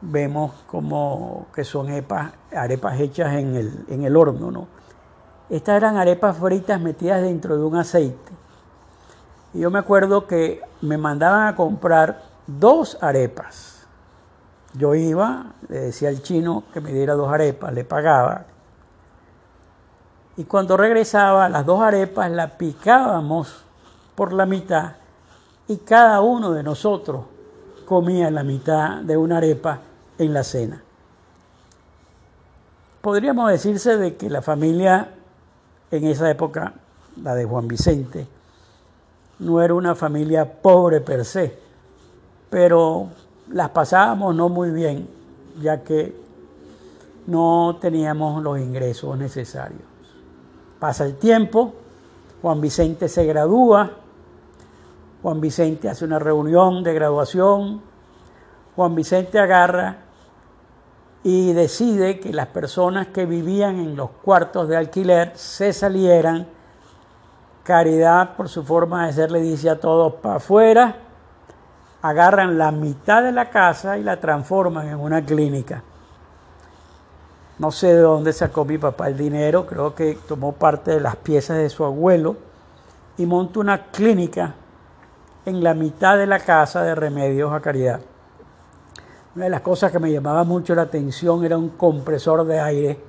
vemos 0.00 0.52
como 0.66 1.46
que 1.54 1.62
son 1.62 1.90
arepas, 1.90 3.00
hechas 3.00 3.34
en 3.34 3.54
el, 3.54 3.84
en 3.88 4.02
el 4.02 4.16
horno, 4.16 4.50
¿no? 4.50 4.66
Estas 5.50 5.76
eran 5.76 5.96
arepas 5.96 6.38
fritas 6.38 6.80
metidas 6.80 7.20
dentro 7.20 7.58
de 7.58 7.64
un 7.64 7.76
aceite. 7.76 8.32
Y 9.52 9.60
yo 9.60 9.70
me 9.70 9.78
acuerdo 9.78 10.26
que 10.26 10.62
me 10.80 10.96
mandaban 10.96 11.48
a 11.48 11.56
comprar 11.56 12.27
dos 12.48 12.98
arepas. 13.00 13.86
Yo 14.74 14.94
iba, 14.94 15.52
le 15.68 15.80
decía 15.80 16.08
al 16.08 16.22
chino 16.22 16.64
que 16.72 16.80
me 16.80 16.92
diera 16.92 17.14
dos 17.14 17.32
arepas, 17.32 17.72
le 17.72 17.84
pagaba. 17.84 18.46
Y 20.36 20.44
cuando 20.44 20.76
regresaba, 20.76 21.48
las 21.48 21.64
dos 21.64 21.80
arepas 21.80 22.30
las 22.30 22.52
picábamos 22.52 23.64
por 24.14 24.32
la 24.32 24.46
mitad 24.46 24.94
y 25.68 25.76
cada 25.78 26.20
uno 26.20 26.52
de 26.52 26.62
nosotros 26.62 27.24
comía 27.86 28.30
la 28.30 28.42
mitad 28.42 29.02
de 29.02 29.16
una 29.16 29.38
arepa 29.38 29.80
en 30.18 30.32
la 30.32 30.42
cena. 30.42 30.82
Podríamos 33.00 33.50
decirse 33.50 33.96
de 33.96 34.16
que 34.16 34.28
la 34.28 34.42
familia 34.42 35.14
en 35.90 36.04
esa 36.04 36.30
época, 36.30 36.74
la 37.22 37.34
de 37.34 37.44
Juan 37.44 37.68
Vicente, 37.68 38.26
no 39.38 39.62
era 39.62 39.74
una 39.74 39.94
familia 39.94 40.60
pobre 40.60 41.00
per 41.00 41.24
se, 41.24 41.67
pero 42.50 43.08
las 43.50 43.70
pasábamos 43.70 44.34
no 44.34 44.48
muy 44.48 44.70
bien, 44.70 45.08
ya 45.60 45.82
que 45.82 46.14
no 47.26 47.76
teníamos 47.80 48.42
los 48.42 48.58
ingresos 48.58 49.16
necesarios. 49.18 49.82
Pasa 50.78 51.04
el 51.04 51.16
tiempo, 51.16 51.74
Juan 52.40 52.60
Vicente 52.60 53.08
se 53.08 53.24
gradúa, 53.24 53.90
Juan 55.22 55.40
Vicente 55.40 55.88
hace 55.88 56.04
una 56.04 56.18
reunión 56.18 56.82
de 56.82 56.94
graduación, 56.94 57.82
Juan 58.76 58.94
Vicente 58.94 59.38
agarra 59.38 59.96
y 61.24 61.52
decide 61.52 62.20
que 62.20 62.32
las 62.32 62.46
personas 62.46 63.08
que 63.08 63.26
vivían 63.26 63.78
en 63.80 63.96
los 63.96 64.10
cuartos 64.22 64.68
de 64.68 64.76
alquiler 64.76 65.32
se 65.34 65.72
salieran. 65.72 66.46
Caridad, 67.64 68.36
por 68.36 68.48
su 68.48 68.62
forma 68.62 69.06
de 69.06 69.12
ser, 69.12 69.30
le 69.30 69.40
dice 69.40 69.68
a 69.68 69.80
todos 69.80 70.14
para 70.14 70.36
afuera, 70.36 71.07
agarran 72.08 72.58
la 72.58 72.70
mitad 72.70 73.22
de 73.22 73.32
la 73.32 73.50
casa 73.50 73.98
y 73.98 74.02
la 74.02 74.18
transforman 74.18 74.88
en 74.88 74.98
una 74.98 75.24
clínica. 75.24 75.82
No 77.58 77.72
sé 77.72 77.88
de 77.88 78.00
dónde 78.00 78.32
sacó 78.32 78.64
mi 78.64 78.78
papá 78.78 79.08
el 79.08 79.16
dinero, 79.16 79.66
creo 79.66 79.94
que 79.94 80.18
tomó 80.28 80.52
parte 80.52 80.92
de 80.92 81.00
las 81.00 81.16
piezas 81.16 81.58
de 81.58 81.68
su 81.68 81.84
abuelo 81.84 82.36
y 83.16 83.26
montó 83.26 83.60
una 83.60 83.86
clínica 83.86 84.54
en 85.44 85.62
la 85.64 85.74
mitad 85.74 86.16
de 86.16 86.26
la 86.26 86.38
casa 86.38 86.82
de 86.82 86.94
Remedios 86.94 87.52
a 87.52 87.60
Caridad. 87.60 88.00
Una 89.34 89.46
de 89.46 89.50
las 89.50 89.60
cosas 89.60 89.90
que 89.90 89.98
me 89.98 90.12
llamaba 90.12 90.44
mucho 90.44 90.74
la 90.74 90.82
atención 90.82 91.44
era 91.44 91.58
un 91.58 91.70
compresor 91.70 92.44
de 92.44 92.60
aire 92.60 93.00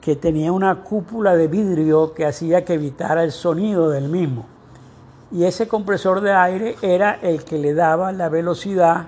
que 0.00 0.16
tenía 0.16 0.52
una 0.52 0.82
cúpula 0.82 1.34
de 1.34 1.48
vidrio 1.48 2.14
que 2.14 2.26
hacía 2.26 2.64
que 2.64 2.74
evitara 2.74 3.22
el 3.22 3.32
sonido 3.32 3.90
del 3.90 4.08
mismo. 4.08 4.46
Y 5.32 5.44
ese 5.44 5.68
compresor 5.68 6.20
de 6.20 6.32
aire 6.32 6.76
era 6.82 7.14
el 7.22 7.44
que 7.44 7.58
le 7.58 7.74
daba 7.74 8.12
la 8.12 8.28
velocidad 8.28 9.06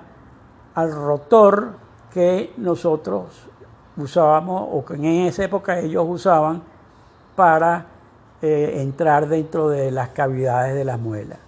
al 0.75 0.93
rotor 0.93 1.75
que 2.13 2.53
nosotros 2.57 3.49
usábamos 3.97 4.69
o 4.73 4.85
que 4.85 4.95
en 4.95 5.27
esa 5.27 5.45
época 5.45 5.79
ellos 5.79 6.05
usaban 6.09 6.63
para 7.35 7.87
eh, 8.41 8.75
entrar 8.81 9.29
dentro 9.29 9.69
de 9.69 9.91
las 9.91 10.11
cavidades 10.11 10.75
de 10.75 10.85
las 10.85 10.99
muelas. 10.99 11.39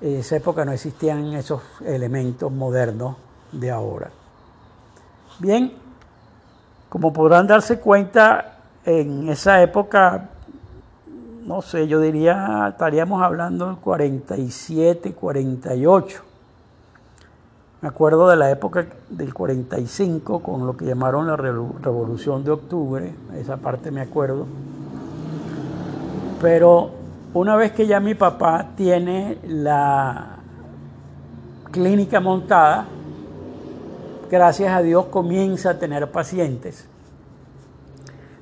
En 0.00 0.16
esa 0.16 0.36
época 0.36 0.64
no 0.64 0.72
existían 0.72 1.32
esos 1.34 1.62
elementos 1.84 2.50
modernos 2.50 3.16
de 3.52 3.70
ahora. 3.70 4.10
Bien, 5.38 5.72
como 6.88 7.12
podrán 7.12 7.46
darse 7.46 7.80
cuenta, 7.80 8.58
en 8.84 9.28
esa 9.28 9.62
época, 9.62 10.30
no 11.44 11.60
sé, 11.60 11.86
yo 11.86 12.00
diría, 12.00 12.66
estaríamos 12.70 13.22
hablando 13.22 13.66
del 13.66 13.76
47, 13.76 15.12
48. 15.12 16.22
Me 17.82 17.88
acuerdo 17.88 18.28
de 18.28 18.36
la 18.36 18.50
época 18.50 18.86
del 19.10 19.34
45 19.34 20.40
con 20.40 20.66
lo 20.66 20.74
que 20.74 20.86
llamaron 20.86 21.26
la 21.26 21.36
Revolución 21.36 22.42
de 22.42 22.50
Octubre, 22.50 23.14
esa 23.34 23.58
parte 23.58 23.90
me 23.90 24.00
acuerdo. 24.00 24.46
Pero 26.40 26.90
una 27.34 27.56
vez 27.56 27.72
que 27.72 27.86
ya 27.86 28.00
mi 28.00 28.14
papá 28.14 28.68
tiene 28.74 29.38
la 29.46 30.36
clínica 31.70 32.20
montada, 32.20 32.86
gracias 34.30 34.72
a 34.72 34.80
Dios 34.80 35.06
comienza 35.06 35.70
a 35.70 35.78
tener 35.78 36.10
pacientes. 36.10 36.88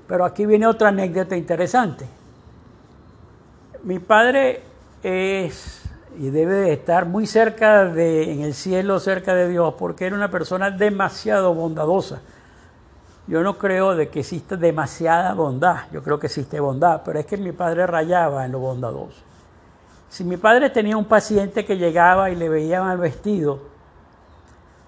Pero 0.06 0.24
aquí 0.24 0.46
viene 0.46 0.68
otra 0.68 0.90
anécdota 0.90 1.36
interesante. 1.36 2.21
Mi 3.84 3.98
padre 3.98 4.62
es 5.02 5.82
y 6.18 6.30
debe 6.30 6.54
de 6.54 6.72
estar 6.74 7.06
muy 7.06 7.26
cerca 7.26 7.84
de, 7.86 8.32
en 8.32 8.42
el 8.42 8.54
cielo, 8.54 9.00
cerca 9.00 9.34
de 9.34 9.48
Dios, 9.48 9.74
porque 9.78 10.06
era 10.06 10.14
una 10.14 10.30
persona 10.30 10.70
demasiado 10.70 11.54
bondadosa. 11.54 12.20
Yo 13.26 13.42
no 13.42 13.56
creo 13.56 13.96
de 13.96 14.08
que 14.08 14.20
exista 14.20 14.56
demasiada 14.56 15.32
bondad, 15.34 15.90
yo 15.90 16.02
creo 16.02 16.18
que 16.18 16.26
existe 16.26 16.60
bondad, 16.60 17.02
pero 17.04 17.18
es 17.18 17.26
que 17.26 17.36
mi 17.36 17.52
padre 17.52 17.86
rayaba 17.86 18.44
en 18.44 18.52
lo 18.52 18.58
bondadoso. 18.58 19.20
Si 20.08 20.22
mi 20.22 20.36
padre 20.36 20.70
tenía 20.70 20.96
un 20.96 21.06
paciente 21.06 21.64
que 21.64 21.76
llegaba 21.76 22.30
y 22.30 22.36
le 22.36 22.48
veía 22.48 22.82
mal 22.82 22.98
vestido, 22.98 23.60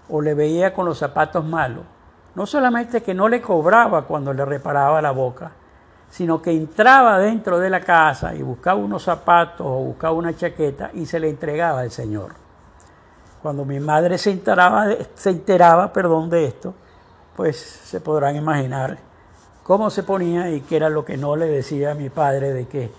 o 0.09 0.21
le 0.21 0.35
veía 0.35 0.75
con 0.75 0.85
los 0.85 0.99
zapatos 0.99 1.45
malos, 1.45 1.85
no 2.35 2.47
solamente 2.47 3.03
que 3.03 3.15
no 3.15 3.29
le 3.29 3.41
cobraba 3.41 4.03
cuando 4.03 4.33
le 4.33 4.45
reparaba 4.45 5.01
la 5.01 5.13
boca, 5.13 5.53
sino 6.15 6.41
que 6.41 6.53
entraba 6.53 7.19
dentro 7.19 7.59
de 7.59 7.69
la 7.69 7.81
casa 7.81 8.37
y 8.37 8.43
buscaba 8.43 8.79
unos 8.79 9.03
zapatos 9.03 9.67
o 9.67 9.81
buscaba 9.81 10.15
una 10.15 10.37
chaqueta 10.37 10.93
y 10.95 11.07
se 11.07 11.19
le 11.19 11.29
entregaba 11.29 11.81
al 11.81 11.91
Señor. 11.91 12.35
Cuando 13.43 13.65
mi 13.65 13.81
madre 13.81 14.17
se 14.17 14.31
enteraba, 14.31 14.87
se 15.17 15.31
enteraba 15.31 15.93
perdón, 15.93 16.31
de 16.31 16.45
esto, 16.45 16.73
pues 17.35 17.59
se 17.59 18.01
podrán 18.01 18.37
imaginar 18.37 18.97
cómo 19.65 19.91
se 19.91 20.05
ponía 20.05 20.51
y 20.51 20.61
qué 20.61 20.77
era 20.77 20.89
lo 20.89 21.05
que 21.05 21.17
no 21.17 21.35
le 21.35 21.47
decía 21.47 21.91
a 21.91 21.95
mi 21.97 22.11
padre 22.11 22.53
de 22.53 22.69
que 22.69 22.93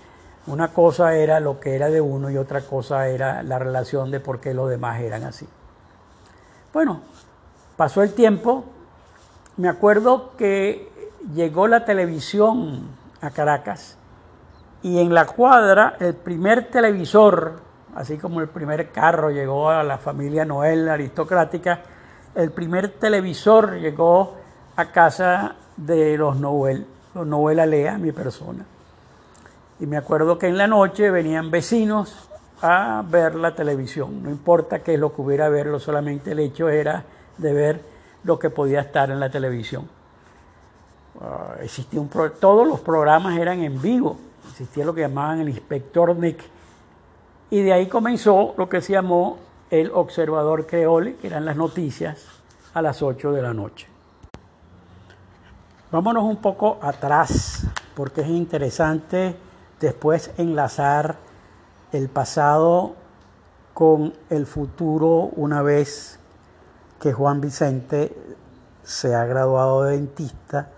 una 0.48 0.74
cosa 0.74 1.16
era 1.16 1.40
lo 1.40 1.62
que 1.62 1.74
era 1.74 1.90
de 1.90 2.02
uno 2.02 2.30
y 2.30 2.36
otra 2.36 2.64
cosa 2.64 3.08
era 3.08 3.44
la 3.44 3.58
relación 3.58 4.12
de 4.12 4.20
por 4.20 4.42
qué 4.42 4.54
los 4.54 4.70
demás 4.70 5.00
eran 5.00 5.24
así. 5.24 5.48
Bueno, 6.74 7.00
pasó 7.78 8.04
el 8.04 8.14
tiempo, 8.14 8.66
me 9.56 9.70
acuerdo 9.70 10.36
que 10.36 10.92
llegó 11.34 11.70
la 11.70 11.86
televisión 11.86 12.95
a 13.22 13.30
Caracas 13.32 13.98
y 14.86 15.00
en 15.00 15.16
la 15.16 15.26
cuadra 15.26 15.96
el 16.00 16.14
primer 16.14 16.70
televisor, 16.70 17.54
así 17.96 18.20
como 18.20 18.40
el 18.40 18.50
primer 18.50 18.92
carro 18.92 19.32
llegó 19.32 19.72
a 19.72 19.82
la 19.82 19.98
familia 19.98 20.46
Noel 20.46 20.88
aristocrática, 20.88 21.82
el 22.36 22.52
primer 22.52 22.90
televisor 22.90 23.80
llegó 23.80 24.36
a 24.76 24.86
casa 24.92 25.56
de 25.76 26.16
los 26.18 26.38
Noel, 26.40 26.86
los 27.16 27.26
Noel 27.26 27.62
Alea, 27.62 27.98
mi 27.98 28.12
persona. 28.12 28.64
Y 29.80 29.88
me 29.88 29.98
acuerdo 29.98 30.38
que 30.38 30.48
en 30.48 30.58
la 30.58 30.68
noche 30.68 31.10
venían 31.10 31.50
vecinos 31.50 32.30
a 32.62 33.04
ver 33.10 33.34
la 33.34 33.56
televisión. 33.56 34.22
No 34.22 34.30
importa 34.30 34.84
qué 34.84 34.94
es 34.94 35.00
lo 35.00 35.16
que 35.16 35.22
hubiera 35.24 35.50
verlo, 35.50 35.80
solamente 35.80 36.34
el 36.34 36.40
hecho 36.40 36.70
era 36.70 37.04
de 37.40 37.54
ver 37.54 37.82
lo 38.24 38.38
que 38.38 38.52
podía 38.52 38.82
estar 38.82 39.10
en 39.10 39.20
la 39.20 39.32
televisión. 39.32 39.90
Ah, 41.22 41.56
existía 41.62 42.00
un 42.00 42.10
todos 42.40 42.68
los 42.68 42.80
programas 42.82 43.38
eran 43.38 43.62
en 43.62 43.82
vivo. 43.82 44.18
Existía 44.50 44.86
lo 44.86 44.94
que 44.94 45.02
llamaban 45.02 45.42
el 45.42 45.50
inspector 45.50 46.16
Nick. 46.16 46.44
Y 47.50 47.62
de 47.62 47.74
ahí 47.74 47.88
comenzó 47.88 48.54
lo 48.58 48.68
que 48.68 48.82
se 48.82 48.94
llamó 48.94 49.38
el 49.70 49.92
observador 49.94 50.66
creole, 50.66 51.16
que 51.16 51.28
eran 51.28 51.46
las 51.46 51.56
noticias 51.56 52.26
a 52.74 52.82
las 52.82 53.02
8 53.02 53.32
de 53.32 53.42
la 53.42 53.54
noche. 53.54 53.88
Vámonos 55.92 56.24
un 56.24 56.38
poco 56.38 56.80
atrás, 56.82 57.68
porque 57.96 58.22
es 58.22 58.28
interesante 58.28 59.36
después 59.80 60.32
enlazar 60.38 61.18
el 61.92 62.10
pasado 62.10 62.96
con 63.74 64.14
el 64.30 64.46
futuro 64.46 65.30
una 65.36 65.62
vez 65.62 66.20
que 67.00 67.14
Juan 67.14 67.42
Vicente 67.42 68.16
se 68.84 69.16
ha 69.16 69.26
graduado 69.26 69.84
de 69.84 69.94
dentista, 69.94 70.70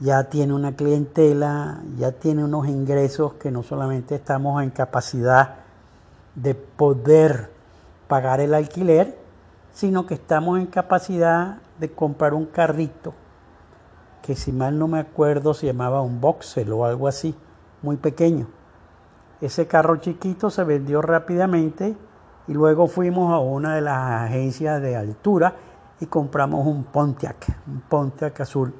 ya 0.00 0.24
tiene 0.24 0.52
una 0.52 0.74
clientela, 0.76 1.82
ya 1.96 2.12
tiene 2.12 2.44
unos 2.44 2.68
ingresos 2.68 3.34
que 3.34 3.50
no 3.50 3.62
solamente 3.62 4.14
estamos 4.14 4.62
en 4.62 4.70
capacidad 4.70 5.56
de 6.34 6.54
poder 6.54 7.50
pagar 8.08 8.40
el 8.40 8.54
alquiler, 8.54 9.18
sino 9.72 10.06
que 10.06 10.14
estamos 10.14 10.58
en 10.58 10.66
capacidad 10.66 11.58
de 11.78 11.90
comprar 11.90 12.34
un 12.34 12.46
carrito 12.46 13.14
que 14.24 14.34
si 14.34 14.52
mal 14.52 14.78
no 14.78 14.88
me 14.88 14.98
acuerdo 14.98 15.52
se 15.52 15.66
llamaba 15.66 16.00
un 16.00 16.18
Boxel 16.18 16.72
o 16.72 16.86
algo 16.86 17.08
así, 17.08 17.34
muy 17.82 17.96
pequeño. 17.96 18.46
Ese 19.42 19.66
carro 19.66 19.96
chiquito 19.96 20.48
se 20.48 20.64
vendió 20.64 21.02
rápidamente 21.02 21.94
y 22.48 22.52
luego 22.54 22.86
fuimos 22.86 23.34
a 23.34 23.38
una 23.38 23.74
de 23.74 23.82
las 23.82 24.22
agencias 24.22 24.80
de 24.80 24.96
altura 24.96 25.56
y 26.00 26.06
compramos 26.06 26.66
un 26.66 26.84
Pontiac, 26.84 27.54
un 27.66 27.82
Pontiac 27.82 28.40
azul 28.40 28.72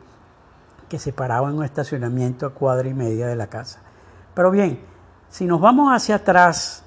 que 0.88 0.98
se 0.98 1.12
paraba 1.12 1.48
en 1.48 1.56
un 1.56 1.64
estacionamiento 1.64 2.46
a 2.46 2.50
cuadra 2.50 2.88
y 2.88 2.94
media 2.94 3.26
de 3.26 3.36
la 3.36 3.46
casa. 3.48 3.80
Pero 4.34 4.50
bien, 4.50 4.80
si 5.28 5.46
nos 5.46 5.60
vamos 5.60 5.92
hacia 5.92 6.16
atrás, 6.16 6.84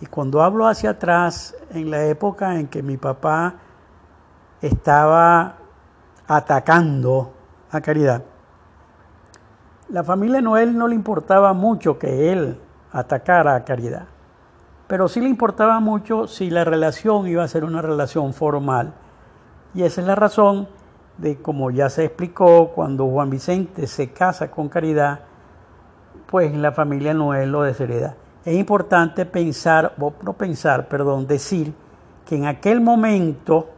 y 0.00 0.06
cuando 0.06 0.42
hablo 0.42 0.66
hacia 0.66 0.90
atrás, 0.90 1.54
en 1.70 1.90
la 1.90 2.04
época 2.06 2.58
en 2.58 2.68
que 2.68 2.82
mi 2.82 2.96
papá 2.96 3.54
estaba 4.60 5.56
atacando 6.26 7.32
a 7.70 7.80
Caridad, 7.80 8.22
la 9.88 10.02
familia 10.02 10.40
Noel 10.40 10.76
no 10.76 10.88
le 10.88 10.94
importaba 10.94 11.52
mucho 11.52 11.98
que 11.98 12.32
él 12.32 12.58
atacara 12.92 13.54
a 13.54 13.64
Caridad, 13.64 14.06
pero 14.86 15.08
sí 15.08 15.20
le 15.20 15.28
importaba 15.28 15.80
mucho 15.80 16.26
si 16.26 16.50
la 16.50 16.64
relación 16.64 17.26
iba 17.26 17.44
a 17.44 17.48
ser 17.48 17.64
una 17.64 17.82
relación 17.82 18.32
formal. 18.34 18.94
Y 19.74 19.84
esa 19.84 20.00
es 20.00 20.06
la 20.06 20.14
razón 20.14 20.68
de, 21.22 21.40
como 21.40 21.70
ya 21.70 21.88
se 21.88 22.04
explicó, 22.04 22.72
cuando 22.74 23.06
Juan 23.06 23.30
Vicente 23.30 23.86
se 23.86 24.10
casa 24.10 24.50
con 24.50 24.68
Caridad, 24.68 25.20
pues 26.26 26.52
la 26.54 26.72
familia 26.72 27.14
Noel 27.14 27.52
lo 27.52 27.62
deshereda. 27.62 28.16
Es 28.44 28.56
importante 28.56 29.24
pensar, 29.24 29.94
no 29.98 30.32
pensar, 30.32 30.88
perdón, 30.88 31.28
decir 31.28 31.72
que 32.26 32.36
en 32.36 32.46
aquel 32.46 32.80
momento 32.80 33.68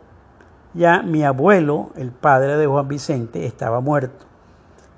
ya 0.72 1.02
mi 1.02 1.22
abuelo, 1.22 1.90
el 1.96 2.12
padre 2.12 2.56
de 2.56 2.66
Juan 2.66 2.88
Vicente, 2.88 3.44
estaba 3.44 3.80
muerto. 3.80 4.24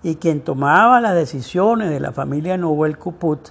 Y 0.05 0.17
quien 0.17 0.43
tomaba 0.43 1.01
las 1.01 1.17
decisiones 1.17 1.91
de 1.91 1.99
la 1.99 2.13
familia 2.13 2.57
Noel 2.57 2.97
Cuput 2.97 3.51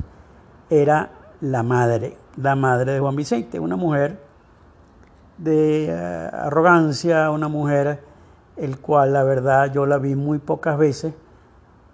era 0.69 1.09
la 1.41 1.63
madre, 1.63 2.17
la 2.37 2.55
madre 2.55 2.93
de 2.93 2.99
Juan 3.01 3.15
Vicente, 3.17 3.59
una 3.59 3.75
mujer 3.75 4.23
de 5.37 5.87
eh, 5.87 6.29
arrogancia, 6.31 7.29
una 7.29 7.49
mujer 7.49 8.14
el 8.57 8.79
cual 8.79 9.13
la 9.13 9.23
verdad 9.23 9.71
yo 9.71 9.85
la 9.85 9.97
vi 9.97 10.15
muy 10.15 10.39
pocas 10.39 10.77
veces, 10.77 11.13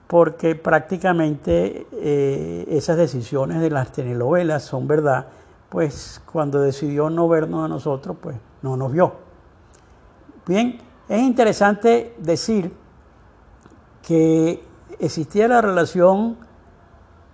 porque 0.07 0.55
prácticamente 0.55 1.87
eh, 1.93 2.65
esas 2.69 2.97
decisiones 2.97 3.61
de 3.61 3.69
las 3.69 3.91
telenovelas 3.91 4.63
son 4.63 4.87
verdad, 4.87 5.27
pues 5.69 6.21
cuando 6.31 6.59
decidió 6.59 7.09
no 7.09 7.29
vernos 7.29 7.65
a 7.65 7.67
nosotros, 7.67 8.17
pues 8.21 8.35
no 8.61 8.75
nos 8.75 8.91
vio. 8.91 9.13
Bien, 10.45 10.79
es 11.07 11.21
interesante 11.21 12.15
decir 12.19 12.73
que 14.01 14.63
existía 14.99 15.47
la 15.47 15.61
relación 15.61 16.37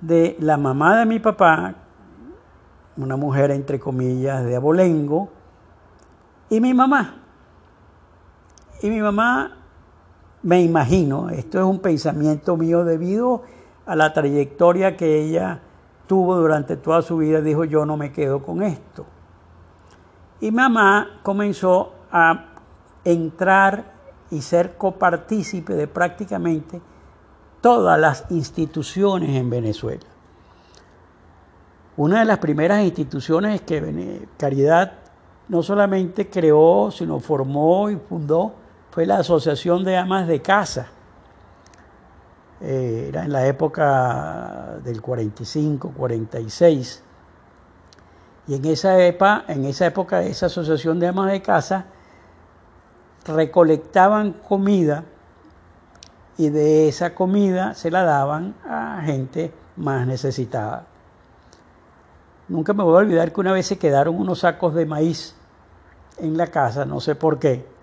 de 0.02 0.38
la 0.40 0.58
mamá 0.58 1.00
de 1.00 1.06
mi 1.06 1.20
papá, 1.20 1.76
una 2.96 3.16
mujer 3.16 3.52
entre 3.52 3.80
comillas 3.80 4.44
de 4.46 4.56
abolengo, 4.56 5.30
y 6.50 6.62
mi 6.62 6.74
mamá. 6.74 7.27
Y 8.82 8.90
mi 8.90 9.02
mamá, 9.02 9.58
me 10.44 10.62
imagino, 10.62 11.30
esto 11.30 11.58
es 11.58 11.66
un 11.66 11.80
pensamiento 11.80 12.58
mío 12.58 12.86
debido 12.86 13.44
a 13.86 13.96
la 13.96 14.14
trayectoria 14.14 14.96
que 14.96 15.22
ella 15.24 15.62
tuvo 16.06 16.36
durante 16.36 16.78
toda 16.78 17.02
su 17.02 17.18
vida, 17.18 17.42
dijo 17.42 17.66
yo 17.66 17.86
no 17.86 17.98
me 17.98 18.12
quedo 18.12 18.44
con 18.44 18.62
esto. 18.62 19.06
Y 20.40 20.52
mamá 20.52 21.20
comenzó 21.24 21.94
a 22.12 22.46
entrar 23.04 23.94
y 24.30 24.42
ser 24.42 24.78
copartícipe 24.78 25.74
de 25.74 25.88
prácticamente 25.88 26.82
todas 27.62 28.00
las 28.00 28.26
instituciones 28.30 29.36
en 29.36 29.50
Venezuela. 29.50 30.06
Una 31.96 32.20
de 32.20 32.26
las 32.26 32.38
primeras 32.38 32.84
instituciones 32.84 33.62
que 33.62 34.28
Caridad 34.38 34.94
no 35.48 35.64
solamente 35.64 36.30
creó, 36.30 36.92
sino 36.92 37.20
formó 37.20 37.90
y 37.90 37.96
fundó 37.96 38.54
fue 38.98 39.06
la 39.06 39.18
Asociación 39.20 39.84
de 39.84 39.96
Amas 39.96 40.28
de 40.28 40.42
Casa. 40.42 40.88
Eh, 42.60 43.06
era 43.10 43.26
en 43.26 43.32
la 43.32 43.46
época 43.46 44.80
del 44.84 45.04
45, 45.04 45.94
46. 45.96 47.04
Y 48.48 48.56
en 48.56 48.66
esa, 48.66 49.00
en 49.00 49.66
esa 49.66 49.86
época, 49.86 50.24
esa 50.24 50.48
Asociación 50.48 51.00
de 51.00 51.10
Amas 51.10 51.32
de 51.32 51.44
Casa 51.44 51.86
recolectaban 53.28 54.32
comida 54.34 55.04
y 56.40 56.50
de 56.50 56.88
esa 56.88 57.14
comida 57.14 57.76
se 57.76 57.92
la 57.92 58.02
daban 58.02 58.56
a 58.68 59.04
gente 59.06 59.54
más 59.76 60.08
necesitada. 60.08 60.88
Nunca 62.48 62.74
me 62.74 62.82
voy 62.82 62.96
a 62.96 62.98
olvidar 63.02 63.32
que 63.32 63.42
una 63.42 63.54
vez 63.54 63.68
se 63.68 63.78
quedaron 63.78 64.16
unos 64.16 64.40
sacos 64.40 64.74
de 64.74 64.88
maíz 64.88 65.36
en 66.18 66.36
la 66.36 66.48
casa, 66.48 66.84
no 66.84 67.00
sé 67.00 67.14
por 67.14 67.38
qué 67.38 67.77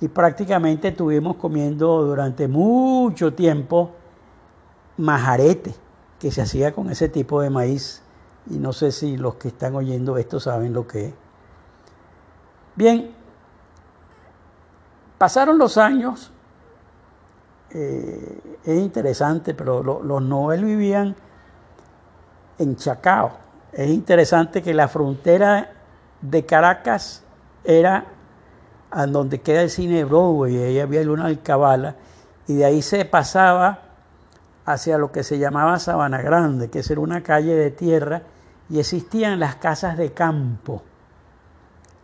y 0.00 0.08
prácticamente 0.08 0.88
estuvimos 0.88 1.36
comiendo 1.36 2.04
durante 2.04 2.48
mucho 2.48 3.34
tiempo 3.34 3.92
majarete 4.96 5.74
que 6.18 6.30
se 6.30 6.42
hacía 6.42 6.72
con 6.72 6.90
ese 6.90 7.08
tipo 7.08 7.40
de 7.40 7.50
maíz 7.50 8.02
y 8.48 8.58
no 8.58 8.72
sé 8.72 8.92
si 8.92 9.16
los 9.16 9.34
que 9.34 9.48
están 9.48 9.74
oyendo 9.74 10.16
esto 10.16 10.40
saben 10.40 10.72
lo 10.72 10.86
que 10.86 11.06
es. 11.06 11.14
Bien, 12.74 13.10
pasaron 15.18 15.58
los 15.58 15.76
años, 15.76 16.32
eh, 17.70 18.40
es 18.64 18.78
interesante, 18.78 19.54
pero 19.54 19.82
los 19.82 20.22
Noel 20.22 20.64
vivían 20.64 21.14
en 22.58 22.76
Chacao. 22.76 23.32
Es 23.72 23.90
interesante 23.90 24.62
que 24.62 24.74
la 24.74 24.88
frontera 24.88 25.72
de 26.20 26.44
Caracas 26.44 27.22
era 27.64 28.06
a 28.90 29.06
donde 29.06 29.40
queda 29.40 29.62
el 29.62 29.70
cine 29.70 30.04
Broadway, 30.04 30.56
y 30.56 30.62
ahí 30.62 30.80
había 30.80 31.02
una 31.10 31.26
alcabala, 31.26 31.96
y 32.46 32.54
de 32.54 32.64
ahí 32.64 32.82
se 32.82 33.04
pasaba 33.04 33.80
hacia 34.64 34.98
lo 34.98 35.12
que 35.12 35.22
se 35.22 35.38
llamaba 35.38 35.78
Sabana 35.78 36.20
Grande, 36.22 36.70
que 36.70 36.80
era 36.80 37.00
una 37.00 37.22
calle 37.22 37.54
de 37.54 37.70
tierra, 37.70 38.22
y 38.68 38.78
existían 38.78 39.40
las 39.40 39.56
casas 39.56 39.96
de 39.96 40.12
campo. 40.12 40.82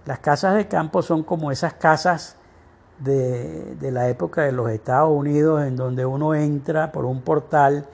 Las 0.04 0.20
casas 0.20 0.54
de 0.54 0.68
campo 0.68 1.02
son 1.02 1.22
como 1.22 1.50
esas 1.50 1.74
casas 1.74 2.36
de, 2.98 3.74
de 3.76 3.90
la 3.90 4.08
época 4.08 4.42
de 4.42 4.52
los 4.52 4.70
Estados 4.70 5.10
Unidos, 5.10 5.64
en 5.64 5.76
donde 5.76 6.06
uno 6.06 6.34
entra 6.34 6.92
por 6.92 7.04
un 7.04 7.22
portal 7.22 7.86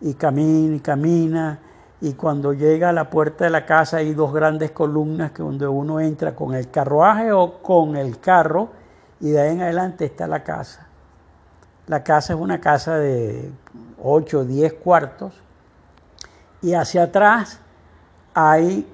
y 0.00 0.14
camina 0.14 0.76
y 0.76 0.80
camina 0.80 1.58
y 2.00 2.14
cuando 2.14 2.52
llega 2.52 2.88
a 2.88 2.92
la 2.92 3.10
puerta 3.10 3.44
de 3.44 3.50
la 3.50 3.66
casa 3.66 3.98
hay 3.98 4.14
dos 4.14 4.32
grandes 4.32 4.70
columnas 4.70 5.32
que 5.32 5.42
donde 5.42 5.66
uno 5.66 6.00
entra 6.00 6.34
con 6.34 6.54
el 6.54 6.70
carruaje 6.70 7.32
o 7.32 7.62
con 7.62 7.96
el 7.96 8.18
carro 8.20 8.70
y 9.20 9.30
de 9.30 9.40
ahí 9.40 9.52
en 9.52 9.60
adelante 9.62 10.06
está 10.06 10.26
la 10.26 10.42
casa. 10.42 10.86
La 11.86 12.02
casa 12.02 12.32
es 12.32 12.40
una 12.40 12.60
casa 12.60 12.96
de 12.96 13.50
8 14.02 14.38
o 14.38 14.44
10 14.44 14.72
cuartos 14.74 15.34
y 16.62 16.72
hacia 16.74 17.04
atrás 17.04 17.60
hay 18.32 18.86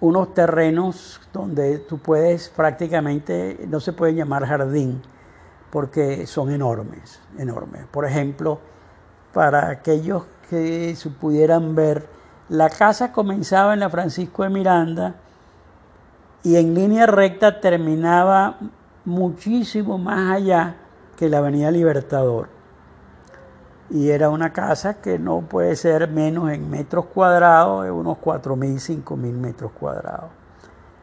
unos 0.00 0.34
terrenos 0.34 1.20
donde 1.32 1.78
tú 1.78 1.98
puedes 1.98 2.48
prácticamente, 2.48 3.66
no 3.68 3.78
se 3.78 3.92
puede 3.92 4.14
llamar 4.14 4.44
jardín, 4.46 5.00
porque 5.70 6.26
son 6.26 6.50
enormes, 6.50 7.20
enormes. 7.38 7.86
Por 7.86 8.04
ejemplo, 8.04 8.58
para 9.32 9.68
aquellos 9.68 10.24
que 10.50 10.96
pudieran 11.20 11.74
ver, 11.74 12.06
la 12.52 12.68
casa 12.68 13.12
comenzaba 13.12 13.72
en 13.72 13.80
la 13.80 13.88
Francisco 13.88 14.42
de 14.42 14.50
Miranda 14.50 15.14
y 16.42 16.56
en 16.56 16.74
línea 16.74 17.06
recta 17.06 17.60
terminaba 17.60 18.58
muchísimo 19.06 19.96
más 19.96 20.36
allá 20.36 20.74
que 21.16 21.30
la 21.30 21.38
Avenida 21.38 21.70
Libertador. 21.70 22.50
Y 23.88 24.10
era 24.10 24.28
una 24.28 24.52
casa 24.52 25.00
que 25.00 25.18
no 25.18 25.40
puede 25.40 25.76
ser 25.76 26.08
menos 26.08 26.50
en 26.50 26.68
metros 26.68 27.06
cuadrados, 27.06 27.84
de 27.84 27.90
unos 27.90 28.18
4.000, 28.18 29.02
5.000 29.02 29.16
metros 29.32 29.72
cuadrados. 29.72 30.30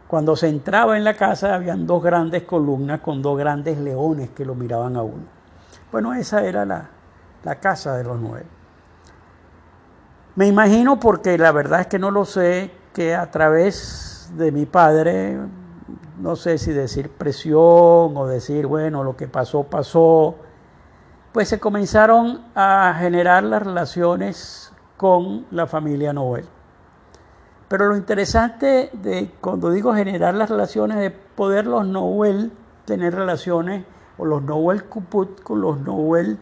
Cuando 0.07 0.35
se 0.35 0.49
entraba 0.49 0.97
en 0.97 1.03
la 1.03 1.15
casa 1.15 1.55
habían 1.55 1.87
dos 1.87 2.03
grandes 2.03 2.43
columnas 2.43 2.99
con 2.99 3.23
dos 3.23 3.39
grandes 3.39 3.79
leones 3.79 4.29
que 4.29 4.45
lo 4.45 4.53
miraban 4.53 4.95
a 4.95 5.01
uno. 5.01 5.25
Bueno, 5.91 6.13
esa 6.13 6.45
era 6.45 6.63
la, 6.63 6.89
la 7.43 7.55
casa 7.55 7.97
de 7.97 8.03
los 8.03 8.19
nueve. 8.19 8.58
Me 10.39 10.47
imagino 10.47 11.01
porque 11.01 11.37
la 11.37 11.51
verdad 11.51 11.81
es 11.81 11.87
que 11.87 11.99
no 11.99 12.11
lo 12.11 12.23
sé, 12.23 12.71
que 12.93 13.13
a 13.13 13.29
través 13.29 14.31
de 14.37 14.53
mi 14.53 14.65
padre, 14.65 15.37
no 16.17 16.37
sé 16.37 16.57
si 16.57 16.71
decir 16.71 17.09
presión 17.09 18.15
o 18.15 18.25
decir, 18.25 18.65
bueno, 18.65 19.03
lo 19.03 19.17
que 19.17 19.27
pasó, 19.27 19.63
pasó, 19.63 20.37
pues 21.33 21.49
se 21.49 21.59
comenzaron 21.59 22.45
a 22.55 22.95
generar 22.97 23.43
las 23.43 23.63
relaciones 23.63 24.71
con 24.95 25.45
la 25.51 25.67
familia 25.67 26.13
Noel. 26.13 26.45
Pero 27.67 27.87
lo 27.87 27.97
interesante 27.97 28.91
de 28.93 29.33
cuando 29.41 29.71
digo 29.71 29.93
generar 29.93 30.35
las 30.35 30.49
relaciones, 30.49 30.99
de 30.99 31.11
poder 31.11 31.67
los 31.67 31.85
Noel 31.85 32.53
tener 32.85 33.13
relaciones, 33.13 33.83
o 34.17 34.23
los 34.23 34.41
Noel 34.41 34.85
Cuput 34.85 35.43
con 35.43 35.59
los 35.59 35.81
Noel 35.81 36.39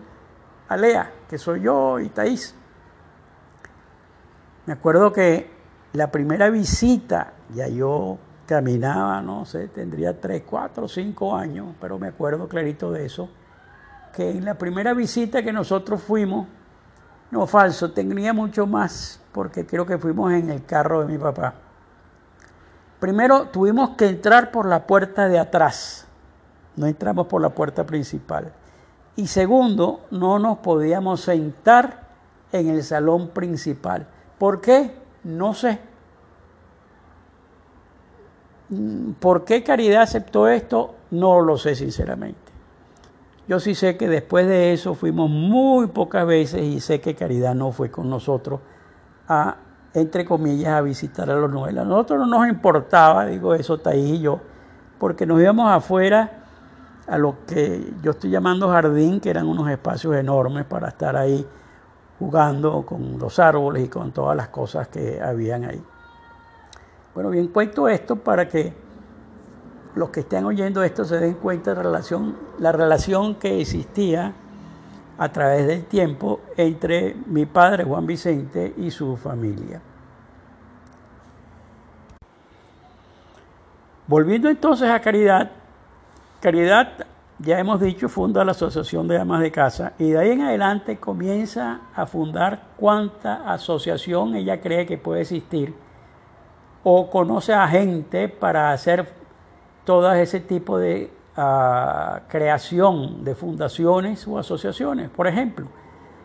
Alea, 0.67 1.11
que 1.27 1.39
soy 1.39 1.61
yo 1.61 1.99
y 1.99 2.09
Thais. 2.09 2.53
Me 4.67 4.73
acuerdo 4.73 5.13
que 5.13 5.49
la 5.93 6.11
primera 6.11 6.49
visita, 6.49 7.31
ya 7.55 7.69
yo 7.69 8.17
caminaba, 8.45 9.21
no 9.21 9.45
sé, 9.45 9.69
tendría 9.69 10.19
3, 10.19 10.43
4, 10.45 10.89
5 10.89 11.35
años, 11.37 11.67
pero 11.79 11.97
me 11.97 12.09
acuerdo 12.09 12.49
clarito 12.49 12.91
de 12.91 13.05
eso, 13.05 13.29
que 14.13 14.29
en 14.29 14.43
la 14.43 14.55
primera 14.55 14.93
visita 14.93 15.41
que 15.41 15.53
nosotros 15.53 16.03
fuimos, 16.03 16.47
no 17.31 17.47
falso, 17.47 17.91
tenía 17.91 18.33
mucho 18.33 18.67
más, 18.67 19.21
porque 19.31 19.65
creo 19.65 19.85
que 19.85 19.97
fuimos 19.97 20.33
en 20.33 20.49
el 20.49 20.65
carro 20.65 20.99
de 20.99 21.13
mi 21.13 21.17
papá. 21.17 21.53
Primero 22.99 23.47
tuvimos 23.47 23.91
que 23.91 24.09
entrar 24.09 24.51
por 24.51 24.65
la 24.65 24.85
puerta 24.85 25.29
de 25.29 25.39
atrás, 25.39 26.07
no 26.75 26.87
entramos 26.87 27.27
por 27.27 27.41
la 27.41 27.49
puerta 27.49 27.85
principal. 27.85 28.51
Y 29.15 29.27
segundo, 29.27 30.05
no 30.11 30.39
nos 30.39 30.57
podíamos 30.57 31.21
sentar 31.21 32.01
en 32.51 32.67
el 32.67 32.83
salón 32.83 33.29
principal. 33.29 34.07
¿Por 34.37 34.61
qué? 34.61 34.91
No 35.23 35.53
sé. 35.53 35.79
¿Por 39.19 39.45
qué 39.45 39.63
Caridad 39.63 40.03
aceptó 40.03 40.47
esto? 40.47 40.95
No 41.11 41.41
lo 41.41 41.57
sé 41.57 41.75
sinceramente. 41.75 42.51
Yo 43.47 43.61
sí 43.61 43.75
sé 43.75 43.95
que 43.95 44.09
después 44.09 44.45
de 44.45 44.73
eso 44.73 44.93
fuimos 44.93 45.29
muy 45.29 45.87
pocas 45.87 46.27
veces 46.27 46.61
y 46.61 46.81
sé 46.81 46.99
que 46.99 47.15
Caridad 47.15 47.55
no 47.55 47.71
fue 47.71 47.89
con 47.89 48.09
nosotros 48.09 48.59
a, 49.27 49.55
entre 49.93 50.25
comillas, 50.25 50.73
a 50.73 50.81
visitar 50.81 51.29
a 51.29 51.35
los 51.35 51.49
novelas. 51.49 51.85
A 51.85 51.87
nosotros 51.87 52.19
no 52.19 52.25
nos 52.25 52.49
importaba, 52.49 53.25
digo 53.25 53.53
eso, 53.53 53.77
Taí 53.77 54.15
y 54.15 54.19
yo, 54.19 54.41
porque 54.99 55.25
nos 55.25 55.39
íbamos 55.39 55.71
afuera 55.71 56.43
a 57.07 57.17
lo 57.17 57.37
que 57.45 57.93
yo 58.01 58.11
estoy 58.11 58.31
llamando 58.31 58.67
jardín, 58.67 59.21
que 59.21 59.29
eran 59.29 59.47
unos 59.47 59.69
espacios 59.69 60.17
enormes 60.17 60.65
para 60.65 60.89
estar 60.89 61.15
ahí 61.15 61.47
jugando 62.19 62.85
con 62.85 63.19
los 63.19 63.39
árboles 63.39 63.85
y 63.85 63.87
con 63.87 64.11
todas 64.11 64.35
las 64.35 64.49
cosas 64.49 64.87
que 64.87 65.21
habían 65.21 65.65
ahí. 65.65 65.83
Bueno, 67.13 67.29
bien 67.29 67.47
cuento 67.47 67.87
esto 67.87 68.15
para 68.15 68.47
que 68.47 68.73
los 69.95 70.09
que 70.09 70.19
estén 70.21 70.45
oyendo 70.45 70.83
esto 70.83 71.03
se 71.05 71.19
den 71.19 71.35
cuenta 71.35 71.71
de 71.71 71.77
la 71.77 71.83
relación, 71.83 72.37
la 72.59 72.71
relación 72.71 73.35
que 73.35 73.59
existía 73.61 74.33
a 75.17 75.29
través 75.29 75.65
del 75.65 75.85
tiempo 75.85 76.41
entre 76.55 77.15
mi 77.25 77.45
padre 77.45 77.83
Juan 77.83 78.05
Vicente 78.05 78.73
y 78.77 78.91
su 78.91 79.17
familia. 79.17 79.81
Volviendo 84.05 84.47
entonces 84.47 84.89
a 84.89 85.01
Caridad, 85.01 85.51
Caridad, 86.39 87.05
ya 87.39 87.59
hemos 87.59 87.79
dicho, 87.79 88.09
funda 88.09 88.43
la 88.43 88.51
Asociación 88.51 89.07
de 89.07 89.19
Amas 89.19 89.41
de 89.41 89.51
Casa 89.51 89.93
y 89.99 90.09
de 90.09 90.19
ahí 90.19 90.31
en 90.31 90.41
adelante 90.41 90.97
comienza 90.97 91.81
a 91.95 92.05
fundar 92.07 92.69
cuanta 92.77 93.51
asociación 93.51 94.35
ella 94.35 94.59
cree 94.59 94.85
que 94.87 94.97
puede 94.97 95.21
existir 95.21 95.73
o 96.83 97.09
conoce 97.09 97.53
a 97.53 97.67
gente 97.67 98.27
para 98.27 98.71
hacer 98.71 99.07
todo 99.85 100.11
ese 100.13 100.39
tipo 100.39 100.79
de 100.79 101.11
ah, 101.35 102.21
creación 102.27 103.23
de 103.23 103.35
fundaciones 103.35 104.27
o 104.27 104.39
asociaciones. 104.39 105.09
Por 105.09 105.27
ejemplo, 105.27 105.67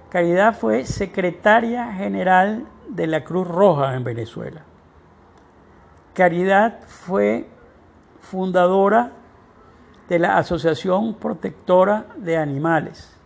Caridad 0.08 0.54
fue 0.54 0.84
secretaria 0.84 1.92
general 1.92 2.66
de 2.88 3.06
la 3.06 3.24
Cruz 3.24 3.48
Roja 3.48 3.94
en 3.94 4.04
Venezuela. 4.04 4.62
Caridad 6.14 6.80
fue 6.86 7.48
fundadora 8.20 9.12
de 10.12 10.18
la 10.18 10.36
Asociación 10.36 11.14
Protectora 11.14 12.04
de 12.18 12.36
Animales. 12.36 13.16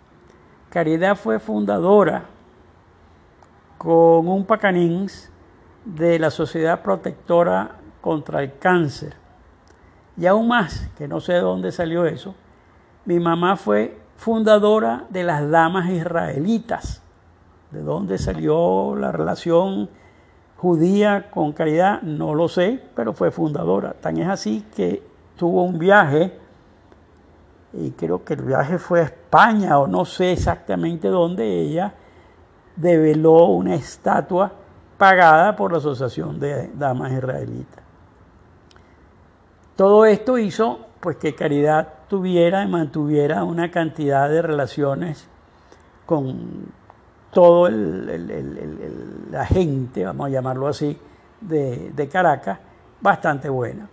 Caridad 0.71 1.17
fue 1.17 1.41
fundadora 1.41 2.27
con 3.77 4.29
un 4.29 4.47
pacanins 4.47 5.33
de 5.85 6.21
la 6.21 6.31
Sociedad 6.31 6.83
Protectora 6.83 7.73
contra 8.01 8.41
el 8.41 8.57
Cáncer. 8.59 9.17
Y 10.17 10.27
aún 10.27 10.47
más, 10.47 10.89
que 10.97 11.09
no 11.09 11.19
sé 11.19 11.33
de 11.33 11.41
dónde 11.41 11.73
salió 11.73 12.07
eso, 12.07 12.37
mi 13.05 13.19
mamá 13.19 13.57
fue 13.57 13.99
fundadora 14.15 15.07
de 15.11 15.25
las 15.25 15.51
Damas 15.51 15.91
Israelitas. 15.91 17.03
¿De 17.73 17.83
dónde 17.83 18.17
salió 18.17 18.95
la 18.95 19.11
relación 19.11 19.91
judía 20.57 21.33
con 21.33 21.53
caridad? 21.53 22.01
No 22.03 22.33
lo 22.37 22.47
sé, 22.47 22.81
pero 22.95 23.13
fue 23.13 23.33
fundadora. 23.33 23.95
Tan 23.95 24.19
es 24.19 24.29
así 24.29 24.65
que 24.77 25.03
tuvo 25.35 25.65
un 25.65 25.81
viaje, 25.81 26.46
y 27.79 27.91
creo 27.93 28.25
que 28.25 28.35
el 28.35 28.43
viaje 28.43 28.79
fue 28.79 29.01
a 29.01 29.05
España 29.05 29.79
o 29.79 29.87
no 29.87 30.05
sé 30.05 30.33
exactamente 30.33 31.09
dónde, 31.09 31.63
ella 31.63 31.95
develó 32.77 33.47
una 33.47 33.75
estatua 33.75 34.53
pagada 34.99 35.57
por 35.57 35.73
la 35.73 35.79
Asociación 35.79 36.39
de 36.41 36.71
Damas 36.75 37.13
Israelitas. 37.13 37.85
Todo 39.75 40.07
esto 40.07 40.39
hizo 40.39 40.87
pues 41.01 41.17
que 41.17 41.35
Caridad 41.35 41.89
tuviera 42.09 42.63
y 42.63 42.69
mantuviera 42.69 43.45
una 43.45 43.71
cantidad 43.71 44.29
de 44.29 44.41
relaciones 44.43 45.29
con 46.07 46.67
todo 47.31 47.69
la 47.69 49.45
gente, 49.45 50.05
vamos 50.05 50.29
a 50.29 50.31
llamarlo 50.31 50.69
así, 50.69 50.99
de, 51.41 51.91
de 51.95 52.09
Caracas, 52.09 52.59
bastante 53.01 53.51
buena. 53.51 53.89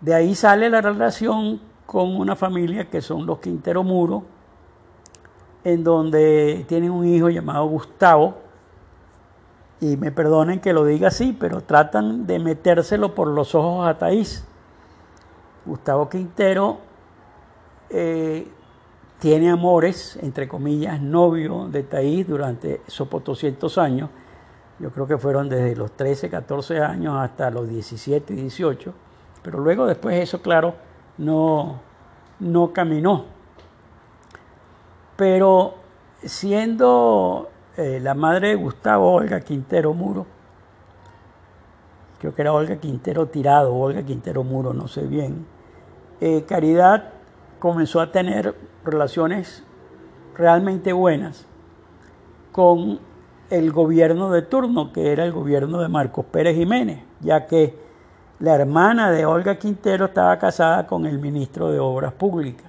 De 0.00 0.14
ahí 0.14 0.34
sale 0.34 0.68
la 0.68 0.80
relación 0.80 1.60
con 1.90 2.14
una 2.14 2.36
familia 2.36 2.88
que 2.88 3.02
son 3.02 3.26
los 3.26 3.40
Quintero 3.40 3.82
Muro, 3.82 4.22
en 5.64 5.82
donde 5.82 6.64
tienen 6.68 6.92
un 6.92 7.04
hijo 7.04 7.30
llamado 7.30 7.66
Gustavo, 7.66 8.36
y 9.80 9.96
me 9.96 10.12
perdonen 10.12 10.60
que 10.60 10.72
lo 10.72 10.84
diga 10.84 11.08
así, 11.08 11.36
pero 11.36 11.62
tratan 11.62 12.28
de 12.28 12.38
metérselo 12.38 13.12
por 13.12 13.26
los 13.26 13.56
ojos 13.56 13.88
a 13.88 13.98
Taís. 13.98 14.46
Gustavo 15.66 16.08
Quintero 16.08 16.78
eh, 17.88 18.46
tiene 19.18 19.50
amores, 19.50 20.16
entre 20.22 20.46
comillas, 20.46 21.00
novio 21.02 21.66
de 21.66 21.82
Taís 21.82 22.24
durante 22.24 22.82
esos 22.86 23.08
200 23.10 23.78
años. 23.78 24.10
Yo 24.78 24.92
creo 24.92 25.08
que 25.08 25.18
fueron 25.18 25.48
desde 25.48 25.74
los 25.74 25.90
13, 25.90 26.30
14 26.30 26.82
años 26.82 27.16
hasta 27.18 27.50
los 27.50 27.68
17, 27.68 28.32
18. 28.32 28.94
Pero 29.42 29.58
luego 29.58 29.86
después 29.86 30.14
eso, 30.22 30.40
claro, 30.40 30.88
no, 31.20 31.80
no 32.40 32.72
caminó. 32.72 33.26
Pero 35.16 35.74
siendo 36.24 37.50
eh, 37.76 38.00
la 38.02 38.14
madre 38.14 38.48
de 38.48 38.54
Gustavo, 38.56 39.12
Olga 39.12 39.40
Quintero 39.40 39.92
Muro, 39.92 40.26
creo 42.18 42.34
que 42.34 42.42
era 42.42 42.52
Olga 42.52 42.76
Quintero 42.76 43.26
Tirado, 43.26 43.74
Olga 43.74 44.02
Quintero 44.02 44.42
Muro, 44.44 44.72
no 44.72 44.88
sé 44.88 45.02
bien, 45.02 45.46
eh, 46.20 46.44
Caridad 46.48 47.12
comenzó 47.58 48.00
a 48.00 48.10
tener 48.10 48.54
relaciones 48.84 49.62
realmente 50.34 50.94
buenas 50.94 51.46
con 52.52 52.98
el 53.50 53.72
gobierno 53.72 54.30
de 54.30 54.42
turno, 54.42 54.92
que 54.92 55.12
era 55.12 55.24
el 55.24 55.32
gobierno 55.32 55.80
de 55.80 55.88
Marcos 55.88 56.24
Pérez 56.26 56.56
Jiménez, 56.56 57.02
ya 57.20 57.46
que 57.46 57.89
la 58.40 58.54
hermana 58.54 59.10
de 59.10 59.26
Olga 59.26 59.58
Quintero 59.58 60.06
estaba 60.06 60.38
casada 60.38 60.86
con 60.86 61.04
el 61.06 61.18
ministro 61.18 61.70
de 61.70 61.78
Obras 61.78 62.12
Públicas. 62.14 62.66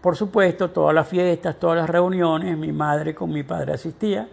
Por 0.00 0.16
supuesto, 0.16 0.70
todas 0.70 0.94
las 0.94 1.06
fiestas, 1.06 1.58
todas 1.58 1.76
las 1.76 1.90
reuniones, 1.90 2.56
mi 2.56 2.72
madre 2.72 3.14
con 3.14 3.30
mi 3.30 3.42
padre 3.42 3.74
asistía. 3.74 4.26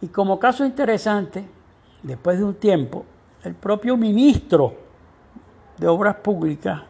Y 0.00 0.08
como 0.08 0.38
caso 0.38 0.64
interesante, 0.64 1.44
después 2.02 2.38
de 2.38 2.44
un 2.44 2.54
tiempo, 2.54 3.04
el 3.44 3.54
propio 3.54 3.98
ministro 3.98 4.74
de 5.76 5.88
Obras 5.88 6.16
Públicas 6.16 6.80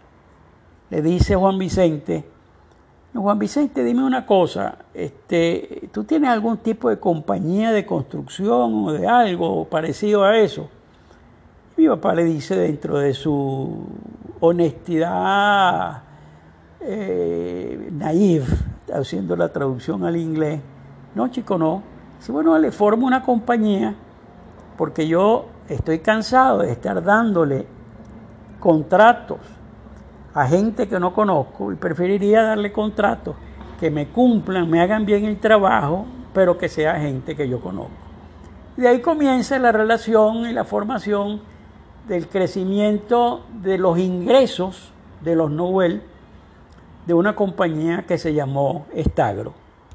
le 0.90 1.02
dice 1.02 1.34
a 1.34 1.38
Juan 1.38 1.58
Vicente, 1.58 2.24
Juan 3.14 3.38
Vicente, 3.38 3.82
dime 3.82 4.04
una 4.04 4.24
cosa, 4.24 4.78
este, 4.94 5.88
¿tú 5.92 6.04
tienes 6.04 6.30
algún 6.30 6.58
tipo 6.58 6.88
de 6.90 7.00
compañía 7.00 7.72
de 7.72 7.84
construcción 7.84 8.86
o 8.86 8.92
de 8.92 9.08
algo 9.08 9.64
parecido 9.64 10.24
a 10.24 10.36
eso? 10.36 10.68
mi 11.78 11.86
papá 11.86 12.12
le 12.12 12.24
dice 12.24 12.56
dentro 12.56 12.98
de 12.98 13.14
su 13.14 13.86
honestidad 14.40 16.02
eh, 16.80 17.88
naive, 17.92 18.46
haciendo 18.92 19.36
la 19.36 19.52
traducción 19.52 20.04
al 20.04 20.16
inglés. 20.16 20.60
No, 21.14 21.28
chico, 21.28 21.56
no. 21.56 21.84
Si 22.18 22.32
bueno, 22.32 22.58
le 22.58 22.72
formo 22.72 23.06
una 23.06 23.22
compañía 23.22 23.94
porque 24.76 25.06
yo 25.06 25.46
estoy 25.68 26.00
cansado 26.00 26.58
de 26.58 26.72
estar 26.72 27.00
dándole 27.02 27.64
contratos 28.58 29.38
a 30.34 30.46
gente 30.46 30.88
que 30.88 31.00
no 31.00 31.14
conozco 31.14 31.72
y 31.72 31.76
preferiría 31.76 32.42
darle 32.42 32.72
contratos 32.72 33.36
que 33.80 33.90
me 33.90 34.08
cumplan, 34.08 34.68
me 34.68 34.80
hagan 34.80 35.06
bien 35.06 35.24
el 35.24 35.38
trabajo, 35.38 36.06
pero 36.34 36.58
que 36.58 36.68
sea 36.68 37.00
gente 37.00 37.36
que 37.36 37.48
yo 37.48 37.60
conozco. 37.60 37.92
Y 38.76 38.82
de 38.82 38.88
ahí 38.88 39.00
comienza 39.00 39.58
la 39.58 39.72
relación 39.72 40.46
y 40.46 40.52
la 40.52 40.64
formación 40.64 41.40
del 42.06 42.28
crecimiento 42.28 43.44
de 43.62 43.78
los 43.78 43.98
ingresos 43.98 44.92
de 45.20 45.36
los 45.36 45.50
Nobel 45.50 46.02
de 47.06 47.14
una 47.14 47.34
compañía 47.34 48.04
que 48.06 48.18
se 48.18 48.34
llamó 48.34 48.86
Estagro. 48.94 49.54